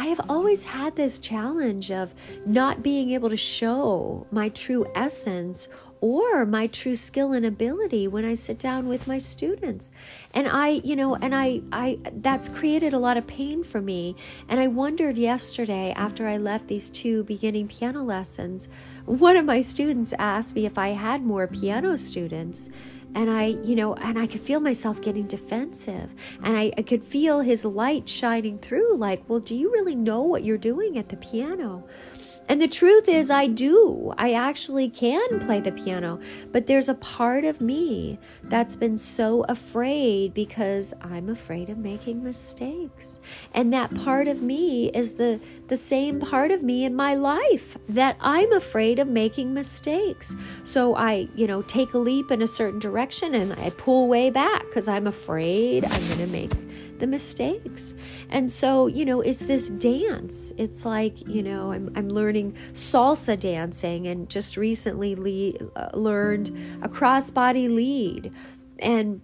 I 0.00 0.06
have 0.06 0.30
always 0.30 0.64
had 0.64 0.96
this 0.96 1.18
challenge 1.18 1.90
of 1.90 2.14
not 2.46 2.82
being 2.82 3.10
able 3.10 3.28
to 3.28 3.36
show 3.36 4.26
my 4.30 4.48
true 4.48 4.90
essence 4.94 5.68
or 6.00 6.46
my 6.46 6.68
true 6.68 6.94
skill 6.94 7.32
and 7.34 7.44
ability 7.44 8.08
when 8.08 8.24
I 8.24 8.32
sit 8.32 8.58
down 8.58 8.88
with 8.88 9.06
my 9.06 9.18
students. 9.18 9.90
And 10.32 10.48
I, 10.48 10.68
you 10.68 10.96
know, 10.96 11.16
and 11.16 11.34
I 11.34 11.60
I 11.70 11.98
that's 12.14 12.48
created 12.48 12.94
a 12.94 12.98
lot 12.98 13.18
of 13.18 13.26
pain 13.26 13.62
for 13.62 13.82
me. 13.82 14.16
And 14.48 14.58
I 14.58 14.68
wondered 14.68 15.18
yesterday 15.18 15.92
after 15.94 16.26
I 16.26 16.38
left 16.38 16.68
these 16.68 16.88
two 16.88 17.24
beginning 17.24 17.68
piano 17.68 18.02
lessons, 18.02 18.70
one 19.04 19.36
of 19.36 19.44
my 19.44 19.60
students 19.60 20.14
asked 20.18 20.54
me 20.54 20.64
if 20.64 20.78
I 20.78 20.88
had 20.88 21.26
more 21.26 21.46
piano 21.46 21.98
students 21.98 22.70
and 23.14 23.30
I, 23.30 23.56
you 23.64 23.74
know, 23.74 23.94
and 23.94 24.18
I 24.18 24.26
could 24.26 24.40
feel 24.40 24.60
myself 24.60 25.00
getting 25.00 25.26
defensive. 25.26 26.14
And 26.42 26.56
I, 26.56 26.72
I, 26.78 26.82
could 26.82 27.02
feel 27.02 27.40
his 27.40 27.64
light 27.64 28.08
shining 28.08 28.58
through, 28.58 28.96
like, 28.96 29.22
well, 29.28 29.40
do 29.40 29.54
you 29.54 29.72
really 29.72 29.94
know 29.94 30.22
what 30.22 30.44
you're 30.44 30.58
doing 30.58 30.96
at 30.98 31.08
the 31.08 31.16
piano? 31.16 31.84
And 32.50 32.60
the 32.60 32.66
truth 32.66 33.08
is, 33.08 33.30
I 33.30 33.46
do. 33.46 34.12
I 34.18 34.32
actually 34.32 34.88
can 34.88 35.38
play 35.46 35.60
the 35.60 35.70
piano, 35.70 36.18
but 36.50 36.66
there's 36.66 36.88
a 36.88 36.96
part 36.96 37.44
of 37.44 37.60
me 37.60 38.18
that's 38.42 38.74
been 38.74 38.98
so 38.98 39.44
afraid 39.44 40.34
because 40.34 40.92
I'm 41.00 41.28
afraid 41.28 41.70
of 41.70 41.78
making 41.78 42.24
mistakes. 42.24 43.20
And 43.54 43.72
that 43.72 43.94
part 43.94 44.26
of 44.26 44.42
me 44.42 44.88
is 44.88 45.12
the, 45.12 45.38
the 45.68 45.76
same 45.76 46.18
part 46.18 46.50
of 46.50 46.60
me 46.60 46.84
in 46.84 46.96
my 46.96 47.14
life 47.14 47.78
that 47.88 48.16
I'm 48.20 48.52
afraid 48.52 48.98
of 48.98 49.06
making 49.06 49.54
mistakes. 49.54 50.34
So 50.64 50.96
I, 50.96 51.28
you 51.36 51.46
know, 51.46 51.62
take 51.62 51.94
a 51.94 51.98
leap 51.98 52.32
in 52.32 52.42
a 52.42 52.48
certain 52.48 52.80
direction 52.80 53.36
and 53.36 53.52
I 53.52 53.70
pull 53.70 54.08
way 54.08 54.28
back 54.28 54.64
because 54.64 54.88
I'm 54.88 55.06
afraid 55.06 55.84
I'm 55.84 56.06
going 56.08 56.18
to 56.18 56.26
make 56.26 56.69
the 57.00 57.06
mistakes. 57.06 57.94
And 58.28 58.50
so, 58.50 58.86
you 58.86 59.04
know, 59.04 59.20
it's 59.20 59.40
this 59.46 59.70
dance. 59.70 60.52
It's 60.56 60.84
like, 60.84 61.26
you 61.26 61.42
know, 61.42 61.72
I'm, 61.72 61.90
I'm 61.96 62.08
learning 62.08 62.52
salsa 62.72 63.38
dancing 63.38 64.06
and 64.06 64.28
just 64.28 64.56
recently 64.56 65.58
uh, 65.74 65.90
learned 65.94 66.48
a 66.82 66.88
crossbody 66.88 67.68
lead. 67.68 68.32
And, 68.78 69.20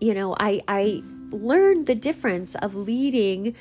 you 0.00 0.14
know, 0.14 0.36
I, 0.38 0.60
I 0.68 1.02
learned 1.30 1.86
the 1.86 1.94
difference 1.94 2.54
of 2.56 2.74
leading 2.74 3.54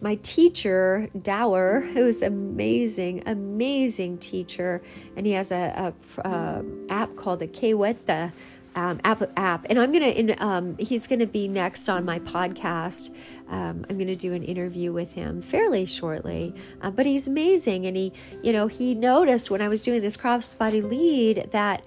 my 0.00 0.14
teacher 0.16 1.08
Dower, 1.20 1.80
who's 1.80 2.22
amazing, 2.22 3.22
amazing 3.26 4.18
teacher, 4.18 4.82
and 5.16 5.26
he 5.26 5.32
has 5.32 5.52
a, 5.52 5.94
a, 6.24 6.28
a 6.28 6.64
app 6.88 7.16
called 7.16 7.40
the 7.40 7.48
Keweta 7.48 8.32
um, 8.74 9.00
app, 9.04 9.22
app. 9.36 9.66
And 9.68 9.78
I'm 9.78 9.92
going 9.92 10.28
to, 10.28 10.44
um, 10.44 10.76
he's 10.78 11.06
to 11.20 11.26
be 11.26 11.48
next 11.48 11.88
on 11.88 12.04
my 12.04 12.18
podcast. 12.20 13.14
Um, 13.48 13.84
I'm 13.88 13.96
to 14.08 14.16
do 14.16 14.32
an 14.32 14.42
interview 14.42 14.92
with 14.92 15.12
him 15.12 15.42
fairly 15.42 15.86
shortly. 15.86 16.54
Uh, 16.80 16.90
but 16.90 17.06
he's 17.06 17.26
amazing. 17.26 17.86
And 17.86 17.96
he, 17.96 18.12
you 18.42 18.52
know, 18.52 18.66
he 18.68 18.94
noticed 18.94 19.50
when 19.50 19.60
I 19.60 19.68
was 19.68 19.82
doing 19.82 20.00
this 20.00 20.16
crossbody 20.16 20.82
lead 20.82 21.48
that 21.52 21.84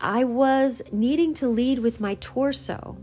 I 0.00 0.24
was 0.24 0.82
needing 0.92 1.34
to 1.34 1.48
lead 1.48 1.80
with 1.80 2.00
my 2.00 2.16
torso 2.20 2.96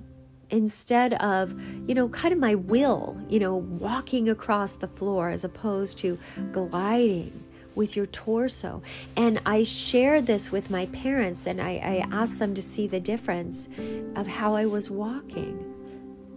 instead 0.50 1.14
of, 1.16 1.60
you 1.88 1.96
know, 1.96 2.08
kind 2.10 2.34
of 2.34 2.40
my 2.40 2.56
will, 2.56 3.20
you 3.28 3.40
know, 3.40 3.56
walking 3.56 4.30
across 4.30 4.76
the 4.76 4.88
floor 4.88 5.30
as 5.30 5.44
opposed 5.44 5.98
to 6.00 6.18
gliding 6.52 7.45
with 7.76 7.96
your 7.96 8.06
torso. 8.08 8.82
And 9.16 9.42
I 9.46 9.64
shared 9.64 10.26
this 10.26 10.52
with 10.52 10.70
my 10.70 10.86
parents 10.88 11.48
and 11.48 11.62
I, 11.62 11.72
I 11.84 12.08
asked 12.12 12.40
them 12.40 12.56
to 12.56 12.62
see 12.62 12.88
the 12.88 13.00
difference 13.00 13.70
of 14.16 14.28
how 14.28 14.56
I 14.56 14.66
was 14.66 14.90
walking. 14.90 15.74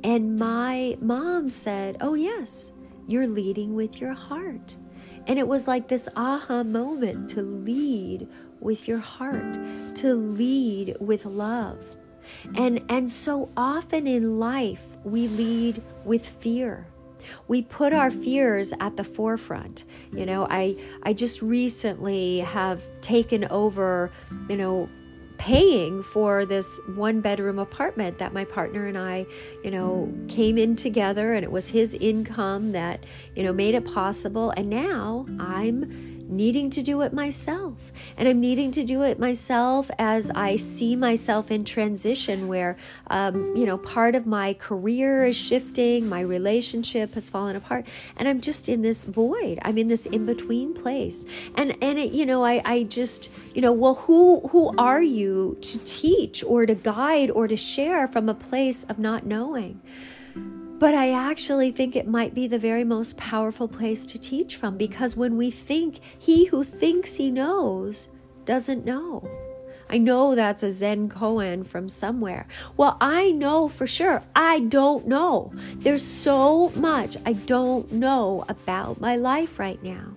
And 0.05 0.39
my 0.39 0.97
mom 1.01 1.51
said, 1.51 1.97
Oh, 2.01 2.15
yes, 2.15 2.73
you're 3.07 3.27
leading 3.27 3.75
with 3.75 4.01
your 4.01 4.13
heart. 4.13 4.77
And 5.27 5.39
it 5.39 5.47
was 5.47 5.69
like 5.69 5.89
this 5.89 6.09
aha 6.17 6.63
moment 6.63 7.31
to 7.31 7.43
lead 7.43 8.29
with 8.61 8.89
your 8.89 8.99
heart, 8.99 9.59
to 9.97 10.15
lead 10.15 10.97
with 11.01 11.27
love. 11.27 11.85
And, 12.57 12.83
and 12.89 13.11
so 13.11 13.51
often 13.57 14.07
in 14.07 14.39
life, 14.39 14.83
we 15.05 15.29
lead 15.29 15.83
with 16.05 16.27
fear 16.27 16.87
we 17.47 17.63
put 17.63 17.93
our 17.93 18.11
fears 18.11 18.73
at 18.81 18.97
the 18.97 19.05
forefront. 19.05 19.85
You 20.13 20.27
know, 20.27 20.47
I 20.51 20.77
I 21.03 21.13
just 21.13 21.43
recently 21.43 22.41
have 22.41 22.83
taken 23.01 23.45
over, 23.51 24.11
you 24.49 24.57
know, 24.57 24.89
paying 25.39 26.03
for 26.03 26.45
this 26.45 26.81
one 26.95 27.21
bedroom 27.21 27.59
apartment 27.59 28.19
that 28.19 28.33
my 28.33 28.45
partner 28.45 28.87
and 28.87 28.99
I, 28.99 29.25
you 29.63 29.71
know, 29.71 30.13
came 30.29 30.59
in 30.59 30.77
together 30.77 31.33
and 31.33 31.45
it 31.45 31.51
was 31.51 31.69
his 31.69 31.95
income 31.95 32.73
that, 32.73 33.05
you 33.35 33.45
know, 33.45 33.53
made 33.53 33.75
it 33.75 33.85
possible. 33.85 34.51
And 34.57 34.69
now 34.69 35.27
I'm 35.39 36.18
needing 36.29 36.71
to 36.71 36.83
do 36.83 37.03
it 37.03 37.13
myself. 37.13 37.75
And 38.17 38.29
I'm 38.29 38.41
needing 38.41 38.71
to 38.73 38.85
do 38.85 39.03
it 39.03 39.19
myself 39.19 39.91
as 39.99 40.31
I 40.31 40.57
see 40.57 40.95
myself 40.97 41.51
in 41.51 41.65
transition, 41.65 42.49
where, 42.49 42.77
um, 43.09 43.57
you 43.57 43.67
know, 43.67 43.79
part 43.79 44.15
of 44.15 44.27
my 44.27 44.55
career 44.55 45.25
is 45.25 45.37
shifting, 45.37 46.09
my 46.09 46.21
relationship 46.21 47.15
has 47.15 47.29
fallen 47.29 47.57
apart, 47.57 47.87
and 48.17 48.29
I'm 48.29 48.41
just 48.41 48.69
in 48.69 48.83
this 48.83 49.05
void. 49.05 49.59
I'm 49.63 49.79
in 49.79 49.89
this 49.89 50.07
in 50.07 50.27
between 50.27 50.75
place. 50.75 51.25
And, 51.57 51.77
and 51.83 51.99
it, 51.99 52.13
you 52.13 52.27
know, 52.27 52.45
I, 52.45 52.61
I 52.65 52.83
just, 52.85 53.31
you 53.55 53.63
know, 53.63 53.73
well, 53.73 53.95
who, 53.95 54.41
who 54.49 54.75
are 54.77 55.03
you 55.03 55.57
to 55.61 55.79
teach 55.85 56.45
or 56.45 56.67
to 56.67 56.75
guide 56.75 57.31
or 57.31 57.49
to 57.49 57.57
share 57.57 58.09
from 58.09 58.29
a 58.29 58.35
place 58.35 58.85
of 58.85 58.99
not 58.99 59.25
knowing? 59.25 59.81
But 60.79 60.95
I 60.95 61.11
actually 61.11 61.73
think 61.73 61.97
it 61.97 62.07
might 62.07 62.35
be 62.35 62.47
the 62.47 62.59
very 62.59 62.85
most 62.85 63.17
powerful 63.17 63.67
place 63.67 64.07
to 64.07 64.19
teach 64.19 64.55
from 64.55 64.77
because 64.77 65.17
when 65.17 65.37
we 65.37 65.51
think, 65.51 65.99
he 66.17 66.45
who 66.47 66.63
thinks 66.63 67.17
he 67.17 67.33
knows 67.33 68.09
doesn't 68.45 68.85
know. 68.85 69.29
I 69.91 69.99
know 69.99 70.37
that's 70.37 70.63
a 70.63 70.71
Zen 70.71 71.09
koan 71.09 71.67
from 71.67 71.89
somewhere. 71.89 72.47
Well, 72.77 72.97
I 73.01 73.33
know 73.33 73.67
for 73.69 73.87
sure. 73.89 74.23
I 74.37 74.61
don't 74.61 75.09
know. 75.09 75.51
There's 75.77 76.05
so 76.05 76.71
much 76.77 77.17
I 77.27 77.33
don't 77.33 77.91
know 77.91 78.45
about 78.49 79.01
my 79.01 79.17
life 79.17 79.59
right 79.59 79.83
now. 79.83 80.13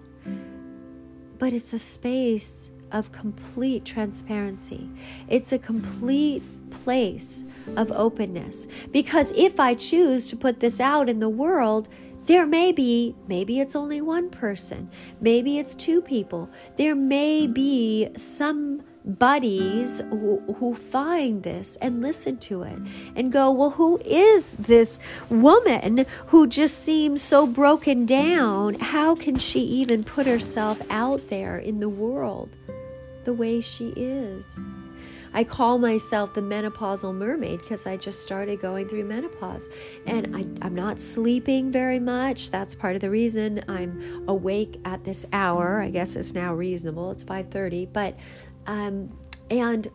But 1.40 1.54
it's 1.54 1.74
a 1.74 1.80
space 1.80 2.70
of 2.92 3.12
complete 3.12 3.84
transparency. 3.84 4.90
It's 5.28 5.54
a 5.54 5.58
complete 5.58 6.44
place 6.72 7.44
of 7.78 7.92
openness. 7.92 8.68
Because 8.92 9.32
if 9.32 9.60
I 9.60 9.76
choose 9.76 10.28
to 10.28 10.36
put 10.36 10.60
this 10.60 10.80
out 10.80 11.10
in 11.10 11.20
the 11.20 11.30
world, 11.30 11.88
there 12.26 12.46
may 12.46 12.72
be, 12.72 13.16
maybe 13.28 13.60
it's 13.60 13.76
only 13.76 14.02
one 14.02 14.30
person, 14.30 14.90
maybe 15.20 15.58
it's 15.58 15.74
two 15.74 16.02
people, 16.02 16.50
there 16.78 16.96
may 16.96 17.48
be 17.48 18.10
some 18.16 18.84
buddies 19.04 20.00
who, 20.10 20.40
who 20.60 20.76
find 20.76 21.44
this 21.44 21.76
and 21.78 22.02
listen 22.02 22.38
to 22.38 22.64
it 22.64 22.80
and 23.16 23.32
go, 23.32 23.52
Well, 23.52 23.72
who 23.72 24.00
is 24.06 24.54
this 24.54 25.00
woman 25.30 26.06
who 26.28 26.48
just 26.48 26.84
seems 26.84 27.22
so 27.22 27.48
broken 27.48 28.06
down? 28.06 28.76
How 28.76 29.16
can 29.16 29.38
she 29.38 29.62
even 29.62 30.04
put 30.04 30.28
herself 30.28 30.82
out 30.90 31.30
there 31.30 31.58
in 31.58 31.80
the 31.80 31.90
world 31.90 32.50
the 33.24 33.34
way 33.34 33.62
she 33.62 33.90
is? 33.96 34.60
I 35.34 35.44
call 35.44 35.78
myself 35.78 36.34
the 36.34 36.42
menopausal 36.42 37.16
mermaid 37.16 37.62
because 37.62 37.88
I 37.88 37.98
just 37.98 38.22
started 38.22 38.60
going 38.60 38.88
through 38.88 39.06
menopause 39.06 39.70
and 40.06 40.36
I, 40.36 40.46
I'm 40.66 40.76
not 40.76 41.00
sleeping 41.00 41.72
very 41.72 42.00
much. 42.00 42.52
That's 42.52 42.76
part 42.76 42.96
of 42.96 43.02
the 43.02 43.10
reason 43.10 43.64
I'm 43.68 44.26
awake 44.28 44.80
at 44.86 45.04
this 45.04 45.26
hour. 45.34 45.82
I 45.82 45.90
guess 45.90 46.16
it's 46.16 46.34
now 46.34 46.54
reasonable. 46.54 47.12
It's 47.12 47.24
5:30, 47.24 47.92
but 47.94 48.18
um, 48.68 49.18
and 49.50 49.88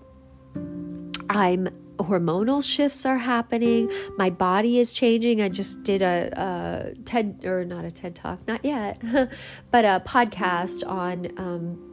I'm 1.28 1.68
hormonal 1.96 2.62
shifts 2.62 3.06
are 3.06 3.16
happening. 3.16 3.90
My 4.16 4.30
body 4.30 4.78
is 4.78 4.92
changing. 4.92 5.40
I 5.40 5.48
just 5.48 5.82
did 5.82 6.02
a, 6.02 6.30
a 6.36 6.94
TED 7.04 7.44
or 7.44 7.64
not 7.64 7.84
a 7.84 7.90
TED 7.90 8.14
talk, 8.14 8.46
not 8.46 8.64
yet, 8.64 9.00
but 9.70 9.84
a 9.84 10.02
podcast 10.06 10.86
on. 10.86 11.28
Um, 11.38 11.85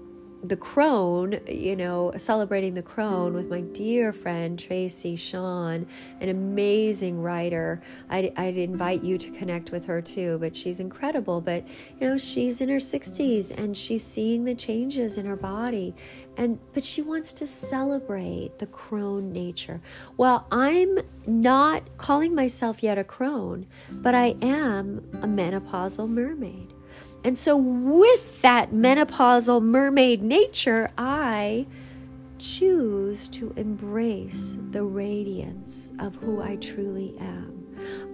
the 0.44 0.58
crone, 0.58 1.40
you 1.48 1.76
know, 1.76 2.12
celebrating 2.18 2.74
the 2.74 2.82
crone 2.82 3.34
with 3.34 3.50
my 3.50 3.62
dear 3.62 4.12
friend 4.12 4.60
Tracy 4.60 5.16
Sean, 5.16 5.88
an 6.20 6.30
amazing 6.30 7.22
writer. 7.22 7.82
I'd, 8.10 8.34
I'd, 8.38 8.58
invite 8.58 9.04
you 9.04 9.18
to 9.18 9.32
connect 9.32 9.72
with 9.72 9.86
her 9.86 10.02
too, 10.02 10.38
but 10.40 10.56
she's 10.56 10.80
incredible. 10.80 11.40
But, 11.40 11.66
you 12.00 12.08
know, 12.08 12.18
she's 12.18 12.60
in 12.60 12.70
her 12.70 12.78
60s 12.78 13.58
and 13.58 13.76
she's 13.76 14.04
seeing 14.04 14.44
the 14.44 14.54
changes 14.54 15.18
in 15.18 15.26
her 15.26 15.38
body. 15.38 15.96
And, 16.36 16.60
but 16.74 16.84
she 16.84 17.02
wants 17.02 17.32
to 17.34 17.46
celebrate 17.46 18.58
the 18.58 18.68
crone 18.68 19.32
nature. 19.32 19.82
Well, 20.18 20.46
I'm 20.52 21.00
not 21.26 21.98
calling 21.98 22.36
myself 22.36 22.84
yet 22.84 22.98
a 22.98 23.04
crone, 23.04 23.66
but 23.92 24.14
I 24.14 24.36
am 24.42 24.98
a 25.22 25.28
menopausal 25.28 26.10
mermaid. 26.10 26.73
And 27.24 27.38
so, 27.38 27.56
with 27.56 28.42
that 28.42 28.72
menopausal 28.72 29.62
mermaid 29.62 30.22
nature, 30.22 30.92
I 30.98 31.66
choose 32.38 33.30
to 33.30 33.54
embrace 33.56 34.58
the 34.72 34.84
radiance 34.84 35.94
of 36.00 36.16
who 36.16 36.42
I 36.42 36.58
truly 36.58 37.16
am. 37.20 37.64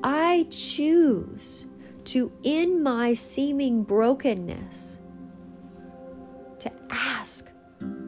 I 0.04 0.46
choose 0.52 1.66
to, 2.06 2.32
in 2.44 2.84
my 2.84 3.14
seeming 3.14 3.84
brokenness, 3.84 5.02
to 6.60 6.72
ask 6.92 7.52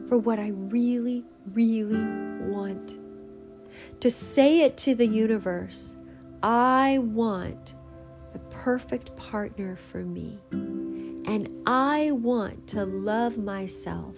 for 0.08 0.18
what 0.18 0.38
I 0.38 0.48
really, 0.48 1.24
really 1.52 1.98
want. 2.48 2.98
To 4.00 4.10
say 4.10 4.60
it 4.60 4.76
to 4.78 4.94
the 4.94 5.06
universe 5.06 5.96
I 6.42 6.98
want 6.98 7.74
the 8.32 8.40
perfect 8.50 9.14
partner 9.16 9.76
for 9.76 10.02
me. 10.02 10.38
And 11.26 11.48
I 11.66 12.10
want 12.12 12.66
to 12.68 12.84
love 12.84 13.38
myself 13.38 14.16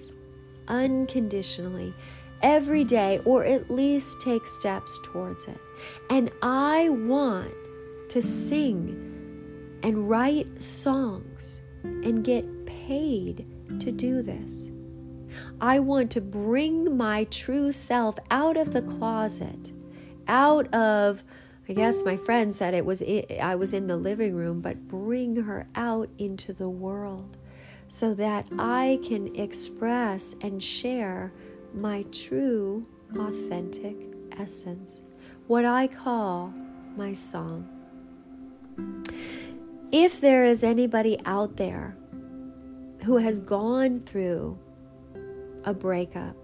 unconditionally 0.68 1.94
every 2.42 2.84
day, 2.84 3.20
or 3.24 3.44
at 3.44 3.70
least 3.70 4.20
take 4.20 4.46
steps 4.46 4.98
towards 5.02 5.46
it. 5.46 5.58
And 6.10 6.30
I 6.42 6.88
want 6.90 7.54
to 8.08 8.22
sing 8.22 9.78
and 9.82 10.08
write 10.08 10.62
songs 10.62 11.62
and 11.82 12.24
get 12.24 12.66
paid 12.66 13.46
to 13.80 13.92
do 13.92 14.22
this. 14.22 14.70
I 15.60 15.80
want 15.80 16.10
to 16.12 16.20
bring 16.20 16.96
my 16.96 17.24
true 17.24 17.72
self 17.72 18.16
out 18.30 18.56
of 18.56 18.72
the 18.72 18.82
closet, 18.82 19.72
out 20.28 20.72
of 20.74 21.24
I 21.68 21.72
guess 21.72 22.04
my 22.04 22.16
friend 22.18 22.54
said 22.54 22.74
it 22.74 22.84
was 22.84 23.02
I 23.40 23.54
was 23.54 23.72
in 23.72 23.86
the 23.86 23.96
living 23.96 24.34
room, 24.34 24.60
but 24.60 24.86
bring 24.86 25.36
her 25.36 25.66
out 25.74 26.10
into 26.18 26.52
the 26.52 26.68
world 26.68 27.38
so 27.88 28.12
that 28.14 28.46
I 28.58 29.00
can 29.02 29.34
express 29.36 30.36
and 30.42 30.62
share 30.62 31.32
my 31.72 32.04
true 32.12 32.86
authentic 33.18 33.96
essence, 34.32 35.00
what 35.46 35.64
I 35.64 35.86
call 35.86 36.52
my 36.96 37.12
song. 37.12 37.68
If 39.90 40.20
there 40.20 40.44
is 40.44 40.64
anybody 40.64 41.18
out 41.24 41.56
there 41.56 41.96
who 43.04 43.18
has 43.18 43.40
gone 43.40 44.00
through 44.00 44.58
a 45.64 45.72
breakup, 45.72 46.36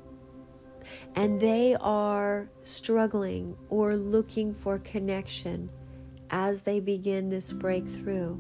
and 1.14 1.40
they 1.40 1.76
are 1.81 2.48
struggling 2.62 3.57
or 3.68 3.96
looking 3.96 4.55
for 4.55 4.79
connection 4.79 5.70
as 6.31 6.62
they 6.62 6.81
begin 6.81 7.29
this 7.29 7.53
breakthrough, 7.53 8.38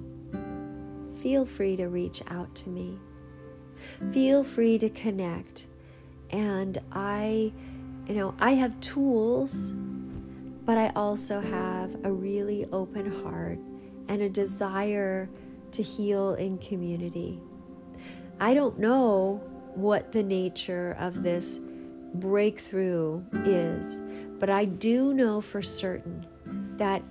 feel 1.20 1.44
free 1.44 1.76
to 1.76 1.88
reach 1.88 2.22
out 2.28 2.54
to 2.54 2.68
me. 2.68 2.98
Feel 4.12 4.44
free 4.44 4.78
to 4.78 4.88
connect. 4.90 5.66
And 6.30 6.78
I, 6.92 7.52
you 8.06 8.14
know, 8.14 8.34
I 8.38 8.52
have 8.52 8.78
tools, 8.80 9.72
but 10.64 10.78
I 10.78 10.90
also 10.94 11.40
have 11.40 11.96
a 12.04 12.12
really 12.12 12.66
open 12.72 13.22
heart 13.22 13.58
and 14.08 14.22
a 14.22 14.28
desire 14.28 15.28
to 15.72 15.82
heal 15.82 16.34
in 16.34 16.58
community. 16.58 17.40
I 18.38 18.54
don't 18.54 18.78
know 18.78 19.42
what 19.74 20.12
the 20.12 20.22
nature 20.22 20.96
of 20.98 21.22
this 21.22 21.60
breakthrough 22.14 23.22
is, 23.44 24.00
but 24.38 24.50
I 24.50 24.64
do 24.64 25.14
know 25.14 25.40
for 25.40 25.62
certain 25.62 26.26
that 26.76 27.02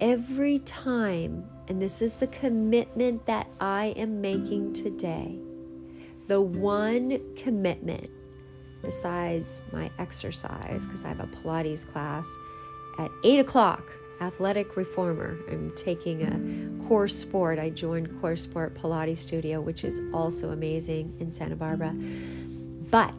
every 0.00 0.60
time, 0.60 1.44
and 1.68 1.80
this 1.80 2.02
is 2.02 2.14
the 2.14 2.26
commitment 2.28 3.26
that 3.26 3.46
I 3.60 3.86
am 3.96 4.20
making 4.20 4.72
today, 4.72 5.38
the 6.26 6.40
one 6.40 7.20
commitment 7.36 8.10
besides 8.82 9.62
my 9.72 9.90
exercise, 9.98 10.86
because 10.86 11.04
I 11.04 11.08
have 11.08 11.20
a 11.20 11.26
Pilates 11.26 11.90
class 11.92 12.26
at 12.98 13.10
8 13.24 13.40
o'clock, 13.40 13.90
athletic 14.20 14.76
reformer. 14.76 15.38
I'm 15.50 15.72
taking 15.76 16.22
a 16.22 16.88
core 16.88 17.08
sport. 17.08 17.58
I 17.58 17.70
joined 17.70 18.20
core 18.20 18.36
sport 18.36 18.74
Pilates 18.74 19.18
studio, 19.18 19.60
which 19.60 19.84
is 19.84 20.00
also 20.12 20.50
amazing 20.50 21.16
in 21.20 21.32
Santa 21.32 21.56
Barbara. 21.56 21.94
But 22.90 23.14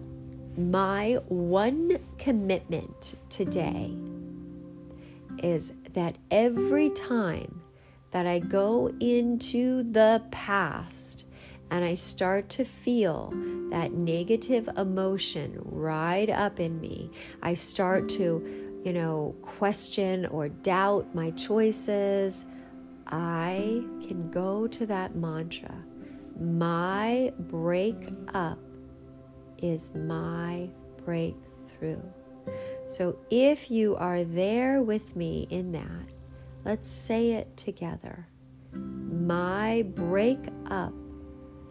my 0.58 1.18
one 1.28 1.98
commitment 2.18 3.16
today 3.30 3.96
is 5.42 5.74
that 5.94 6.18
every 6.30 6.90
time 6.90 7.62
that 8.12 8.28
I 8.28 8.40
go 8.40 8.92
into 9.00 9.84
the 9.84 10.22
past 10.32 11.26
and 11.70 11.86
I 11.86 11.96
start 11.96 12.50
to 12.50 12.66
feel 12.66 13.30
that 13.72 13.94
negative 13.94 14.70
emotion 14.76 15.58
ride 15.64 16.30
up 16.30 16.60
in 16.60 16.80
me, 16.82 17.10
I 17.42 17.54
start 17.54 18.10
to, 18.10 18.82
you 18.84 18.92
know, 18.92 19.34
question 19.42 20.26
or 20.26 20.50
doubt 20.50 21.16
my 21.16 21.32
choices, 21.32 22.44
I 23.08 23.84
can 24.06 24.30
go 24.32 24.68
to 24.68 24.86
that 24.88 25.16
mantra. 25.16 25.74
My 26.38 27.32
break 27.40 27.96
up 28.34 28.60
is 29.62 29.93
my 29.95 30.69
breakthrough. 31.06 32.02
So 32.88 33.17
if 33.30 33.71
you 33.71 33.95
are 33.95 34.24
there 34.24 34.82
with 34.82 35.15
me 35.15 35.47
in 35.50 35.71
that, 35.71 36.10
let's 36.65 36.88
say 36.89 37.32
it 37.32 37.56
together. 37.56 38.28
My 38.74 39.84
breakup 39.95 40.93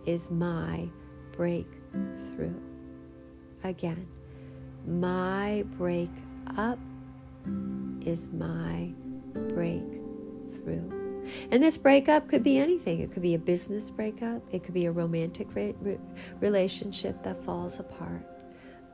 is 0.07 0.31
my 0.31 0.89
breakthrough. 1.33 2.55
Again, 3.65 4.07
my 4.87 5.65
breakup 5.77 6.79
is 8.01 8.31
my 8.33 8.93
breakthrough. 9.35 11.00
And 11.51 11.63
this 11.63 11.77
breakup 11.77 12.29
could 12.29 12.43
be 12.43 12.59
anything. 12.59 13.01
It 13.01 13.13
could 13.13 13.23
be 13.23 13.35
a 13.35 13.39
business 13.39 13.91
breakup, 13.91 14.43
it 14.53 14.63
could 14.63 14.75
be 14.75 14.87
a 14.87 14.93
romantic 14.93 15.55
re- 15.55 15.75
re- 15.81 15.99
relationship 16.41 17.23
that 17.23 17.43
falls 17.45 17.79
apart. 17.79 18.27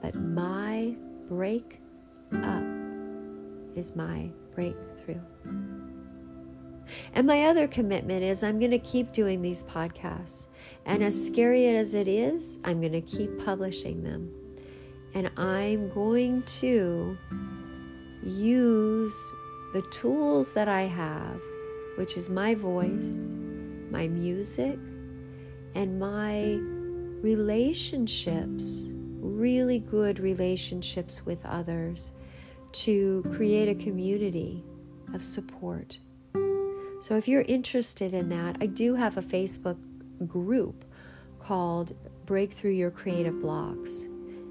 But 0.02 0.14
my 0.14 0.94
break 1.28 1.80
up 2.32 2.62
is 3.74 3.94
my 3.96 4.30
breakthrough. 4.54 5.20
And 7.14 7.26
my 7.26 7.44
other 7.44 7.66
commitment 7.66 8.22
is 8.22 8.42
I'm 8.42 8.58
going 8.58 8.70
to 8.70 8.78
keep 8.78 9.12
doing 9.12 9.42
these 9.42 9.64
podcasts. 9.64 10.46
And 10.84 11.02
as 11.02 11.26
scary 11.26 11.66
as 11.66 11.94
it 11.94 12.08
is, 12.08 12.60
I'm 12.64 12.80
going 12.80 12.92
to 12.92 13.00
keep 13.00 13.44
publishing 13.44 14.02
them. 14.02 14.32
And 15.14 15.30
I'm 15.36 15.88
going 15.90 16.42
to 16.60 17.16
use 18.22 19.32
the 19.72 19.82
tools 19.90 20.52
that 20.52 20.68
I 20.68 20.82
have, 20.82 21.40
which 21.96 22.16
is 22.16 22.30
my 22.30 22.54
voice, 22.54 23.30
my 23.90 24.08
music, 24.08 24.78
and 25.74 25.98
my 25.98 26.58
relationships, 27.22 28.86
really 28.88 29.78
good 29.78 30.18
relationships 30.18 31.26
with 31.26 31.44
others, 31.44 32.12
to 32.72 33.22
create 33.34 33.68
a 33.68 33.74
community 33.74 34.64
of 35.14 35.24
support 35.24 35.98
so 37.00 37.16
if 37.16 37.28
you're 37.28 37.42
interested 37.42 38.14
in 38.14 38.28
that, 38.30 38.56
I 38.60 38.66
do 38.66 38.94
have 38.94 39.16
a 39.16 39.22
Facebook 39.22 39.78
group 40.26 40.84
called 41.38 41.94
Breakthrough 42.24 42.72
Your 42.72 42.90
Creative 42.90 43.38
Blocks. 43.40 44.04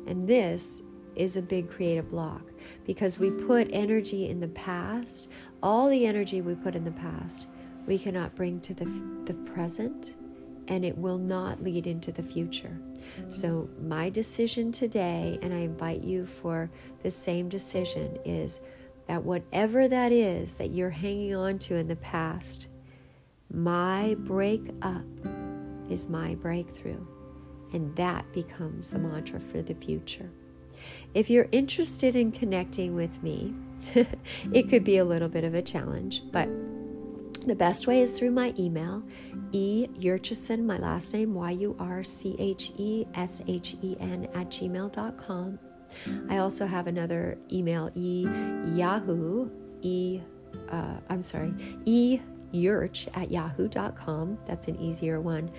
And 0.08 0.28
this 0.28 0.84
is 1.16 1.38
a 1.38 1.42
big 1.42 1.70
creative 1.70 2.10
block 2.10 2.42
because 2.86 3.20
we 3.20 3.32
put 3.32 3.68
energy 3.72 4.30
in 4.30 4.40
the 4.40 4.48
past, 4.50 5.30
all 5.62 5.90
the 5.90 6.06
energy 6.06 6.42
we 6.42 6.56
put 6.56 6.76
in 6.76 6.84
the 6.84 6.92
past, 6.92 7.48
we 7.88 7.98
cannot 7.98 8.36
bring 8.36 8.60
to 8.62 8.74
the, 8.74 8.86
the 9.26 9.34
present 9.52 10.16
and 10.68 10.84
it 10.84 10.98
will 10.98 11.18
not 11.18 11.64
lead 11.64 11.88
into 11.88 12.12
the 12.12 12.24
future. 12.24 12.80
So, 13.30 13.70
my 13.80 14.10
decision 14.10 14.72
today, 14.72 15.38
and 15.44 15.54
I 15.54 15.58
invite 15.58 16.02
you 16.02 16.26
for 16.26 16.72
the 17.04 17.12
same 17.12 17.50
decision, 17.50 18.18
is 18.26 18.62
that 19.08 19.24
whatever 19.24 19.88
that 19.88 20.12
is 20.12 20.58
that 20.58 20.72
you're 20.72 20.90
hanging 20.90 21.36
on 21.36 21.60
to 21.60 21.76
in 21.76 21.88
the 21.88 21.96
past, 21.98 22.68
my 23.52 24.16
break 24.20 24.72
up 24.82 25.06
is 25.90 26.08
my 26.08 26.36
breakthrough. 26.36 27.06
And 27.74 27.96
that 27.96 28.32
becomes 28.34 28.90
the 28.90 29.00
mantra 29.00 29.40
for 29.40 29.62
the 29.62 29.76
future. 29.76 30.32
If 31.14 31.30
you're 31.30 31.48
interested 31.52 32.16
in 32.16 32.32
connecting 32.32 32.96
with 32.96 33.24
me, 33.24 33.54
it 34.54 34.70
could 34.70 34.84
be 34.84 34.98
a 34.98 35.06
little 35.06 35.30
bit 35.30 35.44
of 35.44 35.54
a 35.54 35.62
challenge, 35.62 36.22
but 36.32 36.50
the 37.46 37.56
best 37.56 37.86
way 37.86 38.02
is 38.02 38.18
through 38.18 38.32
my 38.32 38.54
email, 38.58 39.04
e 39.52 39.88
yurcheshen, 40.00 40.64
my 40.66 40.78
last 40.78 41.14
name, 41.14 41.34
Y 41.36 41.52
U 41.52 41.76
R 41.80 42.04
C 42.04 42.36
H 42.40 42.72
E 42.78 43.06
S 43.14 43.44
H 43.48 43.76
E 43.82 43.96
N, 44.00 44.28
at 44.34 44.50
gmail.com. 44.50 45.60
I 46.30 46.38
also 46.38 46.66
have 46.66 46.88
another 46.88 47.38
email, 47.52 47.92
e 47.96 48.28
yahoo, 48.76 49.50
e, 49.82 50.22
uh, 50.70 50.96
I'm 51.10 51.22
sorry, 51.22 51.54
e 51.86 52.20
yurch 52.56 53.08
at 53.14 53.32
yahoo.com. 53.32 54.38
That's 54.46 54.68
an 54.68 54.80
easier 54.80 55.20
one. 55.20 55.50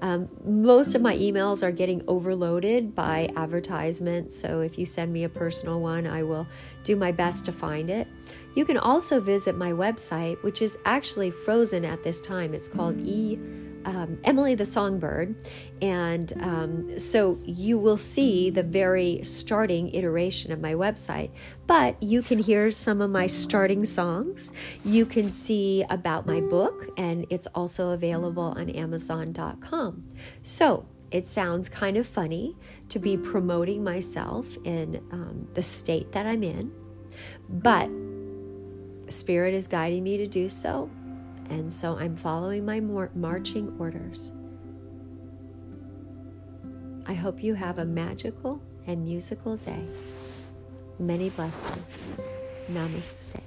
Um, 0.00 0.28
most 0.44 0.94
of 0.94 1.02
my 1.02 1.16
emails 1.16 1.62
are 1.62 1.72
getting 1.72 2.02
overloaded 2.08 2.94
by 2.94 3.30
advertisements, 3.36 4.38
so 4.38 4.60
if 4.60 4.78
you 4.78 4.86
send 4.86 5.12
me 5.12 5.24
a 5.24 5.28
personal 5.28 5.80
one, 5.80 6.06
I 6.06 6.22
will 6.22 6.46
do 6.84 6.96
my 6.96 7.12
best 7.12 7.44
to 7.46 7.52
find 7.52 7.90
it. 7.90 8.08
You 8.54 8.64
can 8.64 8.78
also 8.78 9.20
visit 9.20 9.56
my 9.56 9.72
website, 9.72 10.42
which 10.42 10.62
is 10.62 10.78
actually 10.84 11.30
frozen 11.30 11.84
at 11.84 12.02
this 12.02 12.20
time. 12.20 12.54
It's 12.54 12.68
called 12.68 12.98
e 13.00 13.38
um, 13.86 14.18
Emily 14.24 14.54
the 14.54 14.66
Songbird. 14.66 15.34
And 15.80 16.32
um, 16.42 16.98
so 16.98 17.38
you 17.44 17.78
will 17.78 17.96
see 17.96 18.50
the 18.50 18.62
very 18.62 19.20
starting 19.22 19.94
iteration 19.94 20.52
of 20.52 20.60
my 20.60 20.74
website, 20.74 21.30
but 21.66 22.02
you 22.02 22.22
can 22.22 22.38
hear 22.38 22.70
some 22.70 23.00
of 23.00 23.10
my 23.10 23.26
starting 23.26 23.84
songs. 23.84 24.52
You 24.84 25.06
can 25.06 25.30
see 25.30 25.84
about 25.88 26.26
my 26.26 26.40
book, 26.40 26.88
and 26.96 27.26
it's 27.30 27.46
also 27.48 27.90
available 27.90 28.54
on 28.56 28.68
Amazon.com. 28.70 30.04
So 30.42 30.86
it 31.10 31.26
sounds 31.26 31.68
kind 31.68 31.96
of 31.96 32.06
funny 32.06 32.56
to 32.88 32.98
be 32.98 33.16
promoting 33.16 33.84
myself 33.84 34.46
in 34.64 35.00
um, 35.12 35.48
the 35.54 35.62
state 35.62 36.12
that 36.12 36.26
I'm 36.26 36.42
in, 36.42 36.72
but 37.48 37.88
Spirit 39.08 39.54
is 39.54 39.68
guiding 39.68 40.02
me 40.02 40.16
to 40.16 40.26
do 40.26 40.48
so. 40.48 40.90
And 41.48 41.72
so 41.72 41.96
I'm 41.96 42.16
following 42.16 42.64
my 42.64 42.80
marching 42.80 43.74
orders. 43.78 44.32
I 47.06 47.14
hope 47.14 47.42
you 47.42 47.54
have 47.54 47.78
a 47.78 47.84
magical 47.84 48.60
and 48.86 49.04
musical 49.04 49.56
day. 49.56 49.84
Many 50.98 51.30
blessings. 51.30 51.98
Namaste. 52.70 53.40